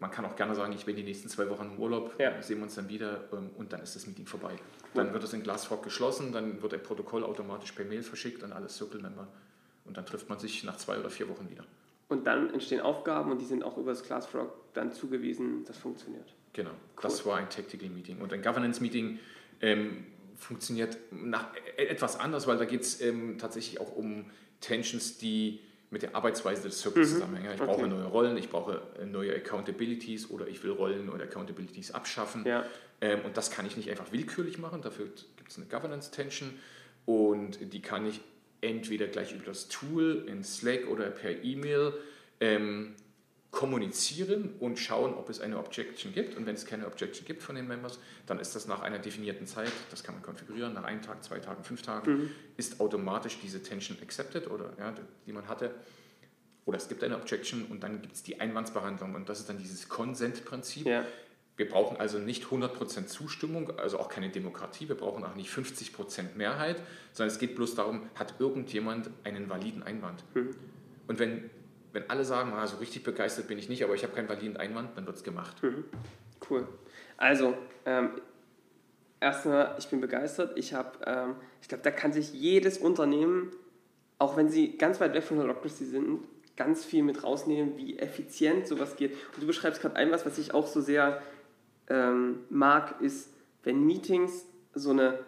[0.00, 2.40] Man kann auch gerne sagen, ich bin die nächsten zwei Wochen im Urlaub, Ja.
[2.42, 4.54] sehen wir uns dann wieder ähm, und dann ist das Meeting vorbei.
[4.94, 8.52] Dann wird es in Glassfork geschlossen, dann wird ein Protokoll automatisch per Mail verschickt an
[8.52, 9.28] alle Circle-Member
[9.84, 11.64] und dann trifft man sich nach zwei oder vier Wochen wieder.
[12.08, 16.34] Und dann entstehen Aufgaben und die sind auch über das Classfrog dann zugewiesen, das funktioniert.
[16.52, 18.20] Genau, das war ein Tactical Meeting.
[18.20, 19.18] Und ein Governance Meeting
[19.60, 20.04] ähm,
[20.42, 24.26] funktioniert nach, e- etwas anders, weil da geht es ähm, tatsächlich auch um
[24.60, 27.46] Tensions, die mit der Arbeitsweise des Circles zusammenhängen.
[27.46, 27.68] Ja, Ich Mhm.
[27.68, 27.76] Okay.
[27.82, 32.44] brauche neue Rollen, ich brauche äh, neue Accountabilities oder ich will Rollen oder Accountabilities abschaffen.
[32.46, 32.64] Ja.
[33.00, 36.50] Ähm, und das kann ich nicht einfach willkürlich machen, dafür gibt es eine Governance-Tension
[37.04, 38.20] und die kann ich
[38.60, 41.92] entweder gleich über das Tool in Slack oder per E-Mail
[42.40, 42.94] ähm,
[43.52, 46.36] kommunizieren und schauen, ob es eine Objection gibt.
[46.36, 49.46] Und wenn es keine Objection gibt von den Members, dann ist das nach einer definierten
[49.46, 53.62] Zeit, das kann man konfigurieren, nach einem Tag, zwei Tagen, fünf Tagen, ist automatisch diese
[53.62, 54.94] Tension accepted oder ja,
[55.26, 55.74] die man hatte.
[56.64, 59.58] Oder es gibt eine Objection und dann gibt es die Einwandsbehandlung und das ist dann
[59.58, 60.86] dieses Consent-Prinzip.
[60.86, 61.04] Ja.
[61.56, 66.36] Wir brauchen also nicht 100% Zustimmung, also auch keine Demokratie, wir brauchen auch nicht 50%
[66.36, 66.80] Mehrheit,
[67.12, 70.24] sondern es geht bloß darum, hat irgendjemand einen validen Einwand.
[71.06, 71.50] Und wenn,
[71.92, 74.56] wenn alle sagen, ah, so richtig begeistert bin ich nicht, aber ich habe keinen validen
[74.56, 75.56] Einwand, dann wird es gemacht.
[76.48, 76.66] Cool.
[77.16, 78.10] Also, ähm,
[79.20, 80.58] erstmal, ich bin begeistert.
[80.58, 83.50] Ich ähm, ich glaube, da kann sich jedes Unternehmen,
[84.18, 86.20] auch wenn sie ganz weit weg von Holacracy sind,
[86.56, 89.12] ganz viel mit rausnehmen, wie effizient sowas geht.
[89.34, 91.22] Und du beschreibst gerade ein was, was ich auch so sehr
[91.88, 93.30] ähm, mag, ist,
[93.62, 95.20] wenn Meetings so eine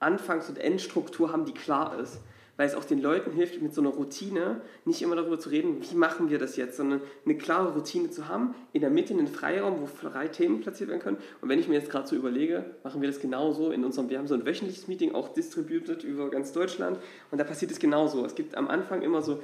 [0.00, 2.20] Anfangs- und Endstruktur haben, die klar ist.
[2.58, 5.76] Weil es auch den Leuten hilft, mit so einer Routine nicht immer darüber zu reden,
[5.80, 9.28] wie machen wir das jetzt, sondern eine klare Routine zu haben, in der Mitte einen
[9.28, 11.18] Freiraum, wo drei Themen platziert werden können.
[11.40, 14.18] Und wenn ich mir jetzt gerade so überlege, machen wir das genauso in unserem, wir
[14.18, 16.98] haben so ein wöchentliches Meeting, auch distributed über ganz Deutschland,
[17.30, 18.26] und da passiert es genauso.
[18.26, 19.40] Es gibt am Anfang immer so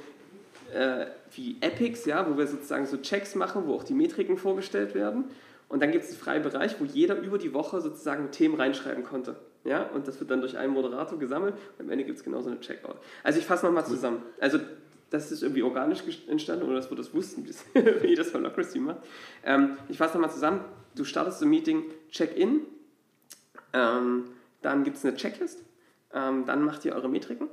[0.73, 4.93] äh, wie Epics, ja, wo wir sozusagen so Checks machen, wo auch die Metriken vorgestellt
[4.93, 5.23] werden.
[5.69, 9.05] Und dann gibt es einen freien Bereich, wo jeder über die Woche sozusagen Themen reinschreiben
[9.05, 9.37] konnte.
[9.65, 9.83] Ja?
[9.93, 12.59] Und das wird dann durch einen Moderator gesammelt und am Ende gibt es genauso eine
[12.59, 12.97] Checkout.
[13.23, 14.21] Also ich fasse nochmal zusammen.
[14.39, 14.59] Also
[15.09, 18.99] das ist irgendwie organisch entstanden oder dass wir das wussten, wie das Holacracy macht.
[19.43, 20.61] Ähm, ich fasse nochmal zusammen.
[20.95, 22.61] Du startest ein Meeting, Check-in,
[23.73, 24.25] ähm,
[24.61, 25.61] dann gibt es eine Checklist,
[26.13, 27.49] ähm, dann macht ihr eure Metriken,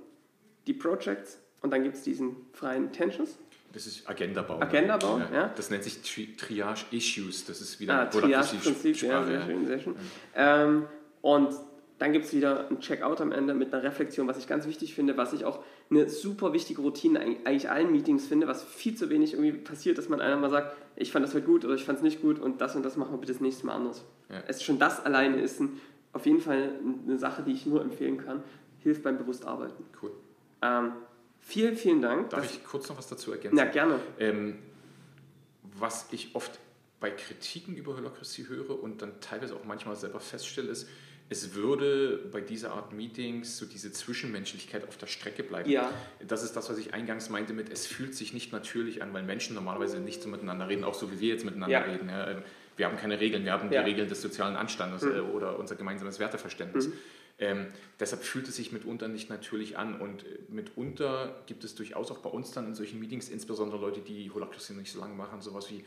[0.66, 3.36] die Projects und dann gibt es diesen freien Tensions.
[3.72, 4.62] Das ist Agenda bauen.
[4.62, 5.50] Agenda bauen, ja.
[5.56, 7.46] Das nennt sich Tri Triage Issues.
[7.46, 9.46] Das ist wieder Ah, Triage-Prinzip, ja, sehr ja.
[9.46, 9.96] schön, sehr schön.
[10.34, 10.86] Ähm,
[11.22, 11.54] und
[12.02, 14.92] dann gibt es wieder ein Checkout am Ende mit einer Reflexion, was ich ganz wichtig
[14.92, 18.96] finde, was ich auch eine super wichtige Routine in eigentlich allen Meetings finde, was viel
[18.96, 21.74] zu wenig irgendwie passiert, dass man einer mal sagt, ich fand das heute gut oder
[21.74, 23.74] ich fand es nicht gut und das und das machen wir bitte das nächste Mal
[23.74, 24.04] anders.
[24.30, 24.42] Ja.
[24.48, 25.80] Es schon das alleine ist ein,
[26.12, 26.72] auf jeden Fall
[27.06, 28.42] eine Sache, die ich nur empfehlen kann,
[28.80, 29.84] hilft beim Bewusstarbeiten.
[30.02, 30.10] Cool.
[30.60, 30.94] Ähm,
[31.38, 32.30] vielen, vielen Dank.
[32.30, 33.54] Darf ich kurz noch was dazu ergänzen?
[33.54, 34.00] Na, gerne.
[34.18, 34.58] Ähm,
[35.78, 36.58] was ich oft
[36.98, 40.88] bei Kritiken über Holacracy höre und dann teilweise auch manchmal selber feststelle, ist,
[41.32, 45.68] es würde bei dieser Art Meetings so diese Zwischenmenschlichkeit auf der Strecke bleiben.
[45.68, 45.90] Ja.
[46.26, 49.22] Das ist das, was ich eingangs meinte mit, es fühlt sich nicht natürlich an, weil
[49.24, 51.80] Menschen normalerweise nicht so miteinander reden, auch so wie wir jetzt miteinander Ja.
[51.84, 52.08] reden.
[52.08, 52.42] Ja.
[52.76, 56.18] Wir haben keine Regeln, wir haben die Regeln des sozialen Anstandes äh, oder unser gemeinsames
[56.18, 56.90] Werteverständnis.
[57.38, 57.66] Ähm,
[57.98, 62.18] deshalb fühlt es sich mitunter nicht natürlich an und äh, mitunter gibt es durchaus auch
[62.18, 65.70] bei uns dann in solchen Meetings, insbesondere Leute, die Holacracy nicht so lange machen, sowas
[65.70, 65.84] wie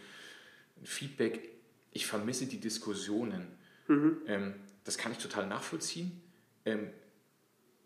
[0.84, 1.50] Feedback.
[1.91, 3.48] Ich vermisse die Diskussionen.
[3.88, 4.56] Ähm,
[4.86, 6.22] das kann ich total nachvollziehen.
[6.64, 6.90] Ähm,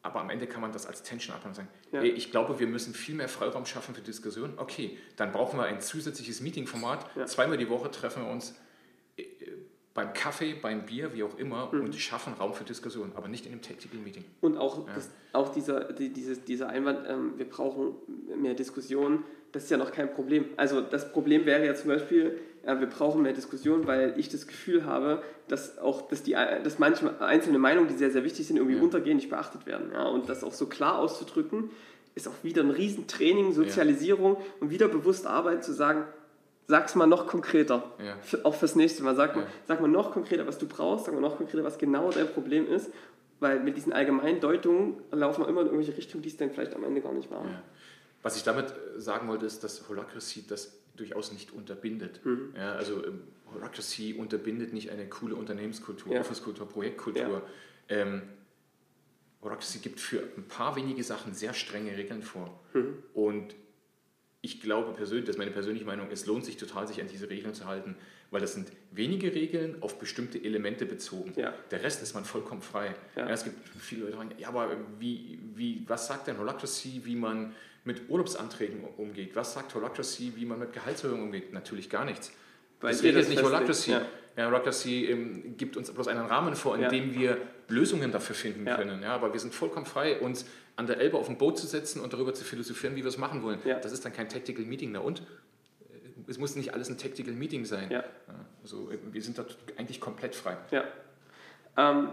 [0.02, 2.02] aber am Ende kann man das als Tension abhaben und sagen, ja.
[2.02, 4.54] ey, ich glaube, wir müssen viel mehr Freiraum schaffen für Diskussionen.
[4.58, 7.06] Okay, dann brauchen wir ein zusätzliches Meeting-Format.
[7.16, 7.26] Ja.
[7.26, 8.56] Zweimal die Woche treffen wir uns
[9.18, 9.24] äh,
[9.94, 11.86] beim Kaffee, beim Bier, wie auch immer, mhm.
[11.86, 14.24] und schaffen Raum für Diskussionen, aber nicht in einem Tactical Meeting.
[14.40, 14.94] Und auch, ja.
[14.94, 17.96] das, auch dieser, die, dieses, dieser Einwand, ähm, wir brauchen
[18.38, 20.46] mehr Diskussionen, das ist ja noch kein Problem.
[20.56, 24.48] Also das Problem wäre ja zum Beispiel, ja, wir brauchen mehr Diskussion, weil ich das
[24.48, 28.58] Gefühl habe, dass auch dass die, dass manche einzelne Meinungen, die sehr, sehr wichtig sind,
[28.58, 28.82] irgendwie ja.
[28.82, 29.92] untergehen, nicht beachtet werden.
[29.94, 30.08] Ja?
[30.08, 31.72] Und das auch so klar auszudrücken,
[32.16, 34.46] ist auch wieder ein Riesentraining, Sozialisierung ja.
[34.60, 36.04] und wieder bewusst arbeiten zu sagen,
[36.68, 37.84] sag's mal noch konkreter.
[38.04, 38.16] Ja.
[38.44, 39.16] Auch fürs nächste Mal.
[39.16, 42.12] Sag, mal, sag mal noch konkreter, was du brauchst, sag mal noch konkreter, was genau
[42.12, 42.92] dein Problem ist.
[43.40, 46.76] Weil mit diesen allgemeinen Deutungen laufen wir immer in irgendwelche Richtungen, die es dann vielleicht
[46.76, 47.58] am Ende gar nicht waren.
[48.22, 52.24] Was ich damit sagen wollte, ist, dass Holacracy das durchaus nicht unterbindet.
[52.26, 52.54] Mhm.
[52.56, 53.22] Ja, also ähm,
[53.54, 56.22] Holacracy unterbindet nicht eine coole Unternehmenskultur, ja.
[56.22, 57.44] Office-Kultur, Projektkultur.
[57.90, 57.96] Ja.
[57.96, 58.22] Ähm,
[59.82, 62.60] gibt für ein paar wenige Sachen sehr strenge Regeln vor.
[62.74, 63.04] Mhm.
[63.14, 63.56] Und
[64.42, 67.30] ich glaube persönlich, das ist meine persönliche Meinung, es lohnt sich total, sich an diese
[67.30, 67.96] Regeln zu halten,
[68.32, 71.34] weil das sind wenige Regeln auf bestimmte Elemente bezogen.
[71.36, 71.54] Ja.
[71.72, 72.96] Der Rest ist man vollkommen frei.
[73.16, 73.28] Ja.
[73.28, 77.02] Ja, es gibt viele Leute, die sagen, ja, aber wie, wie, was sagt denn Holacracy,
[77.04, 79.36] wie man mit Urlaubsanträgen umgeht?
[79.36, 81.54] Was sagt Holacracy, wie man mit Gehaltserhöhungen umgeht?
[81.54, 82.32] Natürlich gar nichts.
[82.82, 83.92] Weil das regelt nicht Holacracy.
[83.92, 84.06] Ja.
[84.38, 86.90] Ja, Holacracy ähm, gibt uns bloß einen Rahmen vor, in ja.
[86.90, 88.78] dem wir Lösungen dafür finden ja.
[88.78, 89.04] können.
[89.04, 90.46] Ja, aber wir sind vollkommen frei, uns
[90.78, 93.18] an der Elbe auf ein Boot zu setzen und darüber zu philosophieren, wie wir es
[93.18, 93.60] machen wollen.
[93.66, 93.80] Ja.
[93.80, 94.94] Das ist dann kein Tactical Meeting.
[94.94, 95.24] Na und?
[96.28, 97.92] Es muss nicht alles ein Tactical Meeting sein.
[97.92, 98.04] Ja.
[98.62, 99.46] Also wir sind da
[99.78, 100.56] eigentlich komplett frei.
[100.72, 100.86] Ja.
[101.76, 102.10] Ähm,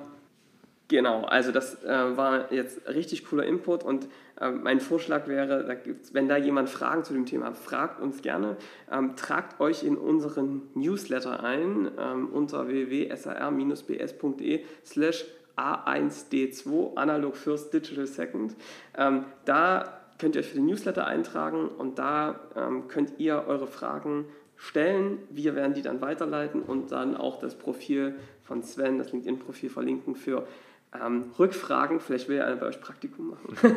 [0.89, 4.07] Genau, also das äh, war jetzt richtig cooler Input und
[4.41, 5.74] äh, mein Vorschlag wäre, da
[6.12, 8.57] wenn da jemand Fragen zu dem Thema hat, fragt uns gerne.
[8.91, 15.24] Ähm, tragt euch in unseren Newsletter ein ähm, unter www.sar-bs.de slash
[15.57, 18.55] A1D2 Analog First Digital Second.
[18.97, 23.66] Ähm, da könnt ihr euch für den Newsletter eintragen und da ähm, könnt ihr eure
[23.66, 24.26] Fragen
[24.57, 25.18] stellen.
[25.30, 30.14] Wir werden die dann weiterleiten und dann auch das Profil von Sven, das LinkedIn-Profil verlinken
[30.14, 30.47] für
[30.95, 32.01] ähm, Rückfragen.
[32.01, 33.57] Vielleicht will ja einer bei euch Praktikum machen.
[33.61, 33.76] Sehr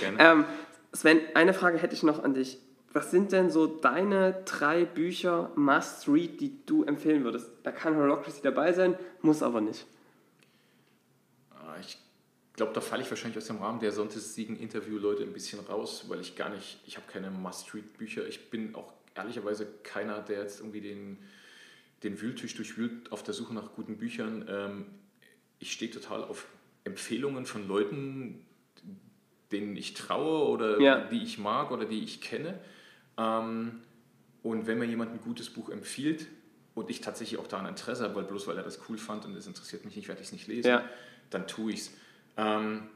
[0.00, 0.18] gerne.
[0.18, 0.44] ähm,
[0.92, 2.58] Sven, eine Frage hätte ich noch an dich.
[2.92, 7.50] Was sind denn so deine drei Bücher Must-Read, die du empfehlen würdest?
[7.62, 9.84] Da kann Holocracy dabei sein, muss aber nicht.
[11.50, 11.98] Ah, ich
[12.54, 16.36] glaube, da falle ich wahrscheinlich aus dem Rahmen der Sonntagssiegen-Interview-Leute ein bisschen raus, weil ich
[16.36, 18.26] gar nicht, ich habe keine Must-Read-Bücher.
[18.26, 21.18] Ich bin auch ehrlicherweise keiner, der jetzt irgendwie den,
[22.02, 24.46] den Wühltisch durchwühlt auf der Suche nach guten Büchern.
[25.58, 26.46] Ich stehe total auf
[26.84, 28.44] Empfehlungen von Leuten,
[29.52, 31.04] denen ich traue oder ja.
[31.04, 32.58] die ich mag oder die ich kenne.
[33.16, 33.80] Ähm,
[34.42, 36.26] und wenn mir jemand ein gutes Buch empfiehlt
[36.74, 39.24] und ich tatsächlich auch da ein Interesse habe, weil bloß weil er das cool fand
[39.24, 40.84] und es interessiert mich nicht, werde ich es nicht lesen, ja.
[41.30, 41.90] dann tue ich es.
[42.36, 42.88] Ähm,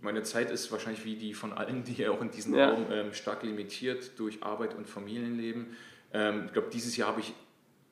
[0.00, 2.70] meine Zeit ist wahrscheinlich wie die von allen, die auch in diesem ja.
[2.70, 5.76] Raum ähm, stark limitiert durch Arbeit und Familienleben.
[6.12, 7.32] Ähm, ich glaube, dieses Jahr habe ich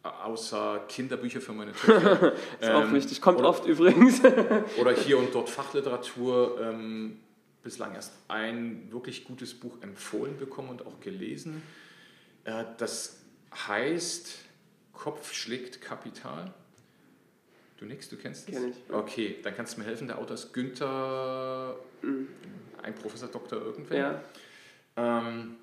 [0.03, 2.33] außer Kinderbücher für meine Töchter.
[2.61, 4.23] ist ähm, auch wichtig, kommt oder, oft übrigens.
[4.81, 6.61] oder hier und dort Fachliteratur.
[6.61, 7.21] Ähm,
[7.63, 11.63] bislang erst ein wirklich gutes Buch empfohlen bekommen und auch gelesen.
[12.45, 13.21] Äh, das
[13.53, 14.37] heißt
[14.93, 16.53] Kopf schlägt Kapital.
[17.77, 18.55] Du nix, du kennst es?
[18.55, 18.77] Kenn ich.
[18.93, 20.09] Okay, dann kannst du mir helfen.
[20.09, 22.29] Der Autor ist Günther, mhm.
[22.83, 24.23] ein Professor Doktor irgendwer.
[24.97, 25.21] Ja.
[25.21, 25.57] Ähm,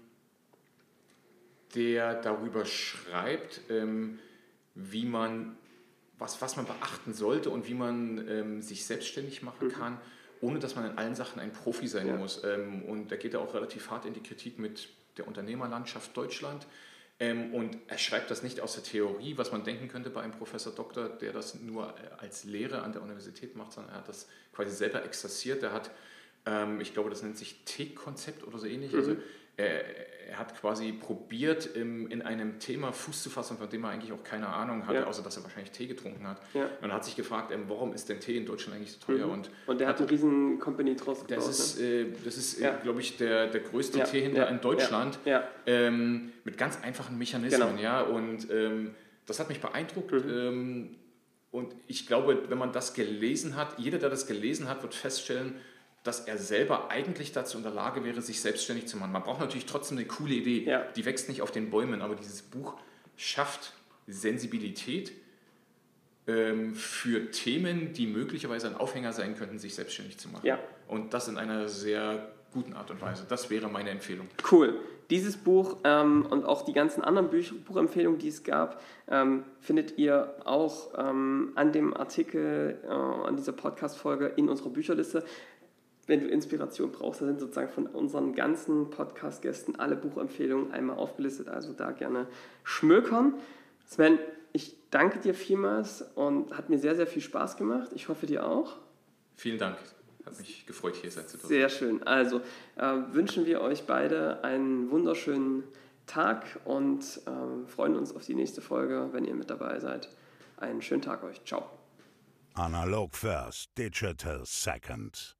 [1.75, 4.19] der darüber schreibt, ähm,
[4.75, 5.57] wie man,
[6.19, 9.71] was, was man beachten sollte und wie man ähm, sich selbstständig machen mhm.
[9.71, 9.97] kann,
[10.41, 12.15] ohne dass man in allen Sachen ein Profi sein ja.
[12.15, 12.43] muss.
[12.43, 16.67] Ähm, und da geht er auch relativ hart in die Kritik mit der Unternehmerlandschaft Deutschland.
[17.17, 20.33] Ähm, und er schreibt das nicht aus der Theorie, was man denken könnte bei einem
[20.33, 24.09] Professor Doktor, der das nur äh, als Lehre an der Universität macht, sondern er hat
[24.09, 25.63] das quasi selber exerziert.
[25.63, 25.91] Er hat,
[26.45, 28.91] ähm, ich glaube, das nennt sich T-Konzept oder so ähnlich.
[28.91, 28.99] Mhm.
[28.99, 29.15] Also
[29.57, 33.91] er, er, hat quasi probiert, im, in einem Thema Fuß zu fassen, von dem er
[33.91, 35.05] eigentlich auch keine Ahnung hatte, ja.
[35.05, 36.41] außer dass er wahrscheinlich Tee getrunken hat.
[36.53, 36.67] Ja.
[36.81, 39.27] Und er hat sich gefragt, ähm, warum ist denn Tee in Deutschland eigentlich so teuer?
[39.27, 39.33] Mhm.
[39.33, 41.37] Und, und der hat, eine riesen Company draus gebaut.
[41.37, 41.85] Das ist, ne?
[41.85, 42.75] äh, das ist ja.
[42.75, 44.03] glaube ich, der, der größte.
[44.03, 45.19] Teehändler in Deutschland
[45.65, 47.77] ähm, mit ganz einfachen Mechanismen.
[47.77, 47.81] Genau.
[47.81, 48.01] Ja?
[48.01, 48.93] Und ähm,
[49.25, 50.11] das hat mich beeindruckt.
[50.11, 50.29] Mhm.
[50.29, 50.95] Ähm,
[51.51, 55.55] und ich glaube, wenn man das gelesen hat, jeder, der das gelesen hat, wird feststellen,
[56.05, 59.11] dass er selber eigentlich dazu in der Lage wäre, sich selbstständig zu machen.
[59.11, 60.63] Man braucht natürlich trotzdem eine coole Idee.
[60.63, 60.85] Ja.
[60.95, 62.75] Die wächst nicht auf den Bäumen, aber dieses Buch
[63.17, 63.73] schafft
[64.07, 65.11] Sensibilität
[66.27, 70.45] ähm, für Themen, die möglicherweise ein Aufhänger sein könnten, sich selbstständig zu machen.
[70.45, 70.59] Ja.
[70.87, 73.25] Und das in einer sehr guten Art und Weise.
[73.27, 74.27] Das wäre meine Empfehlung.
[74.51, 74.79] Cool.
[75.11, 79.99] Dieses Buch ähm, und auch die ganzen anderen Buch Buchempfehlungen, die es gab, ähm, findet
[79.99, 85.23] ihr auch ähm, an dem Artikel, äh, an dieser Podcast-Folge in unserer Bücherliste.
[86.07, 91.47] Wenn du Inspiration brauchst, da sind sozusagen von unseren ganzen Podcast-Gästen alle Buchempfehlungen einmal aufgelistet.
[91.47, 92.27] Also da gerne
[92.63, 93.33] schmökern.
[93.85, 94.19] Sven,
[94.53, 97.91] ich danke dir vielmals und hat mir sehr, sehr viel Spaß gemacht.
[97.95, 98.77] Ich hoffe dir auch.
[99.35, 99.77] Vielen Dank.
[100.25, 101.47] Hat mich gefreut, hier sein zu dürfen.
[101.47, 102.03] Sehr schön.
[102.03, 102.41] Also
[102.77, 105.63] äh, wünschen wir euch beide einen wunderschönen
[106.07, 110.09] Tag und äh, freuen uns auf die nächste Folge, wenn ihr mit dabei seid.
[110.57, 111.43] Einen schönen Tag euch.
[111.45, 111.69] Ciao.
[112.53, 115.34] Analog First, Digital Second.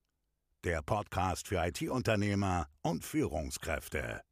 [0.66, 4.24] Der Podcast für IT-Unternehmer und Führungskräfte.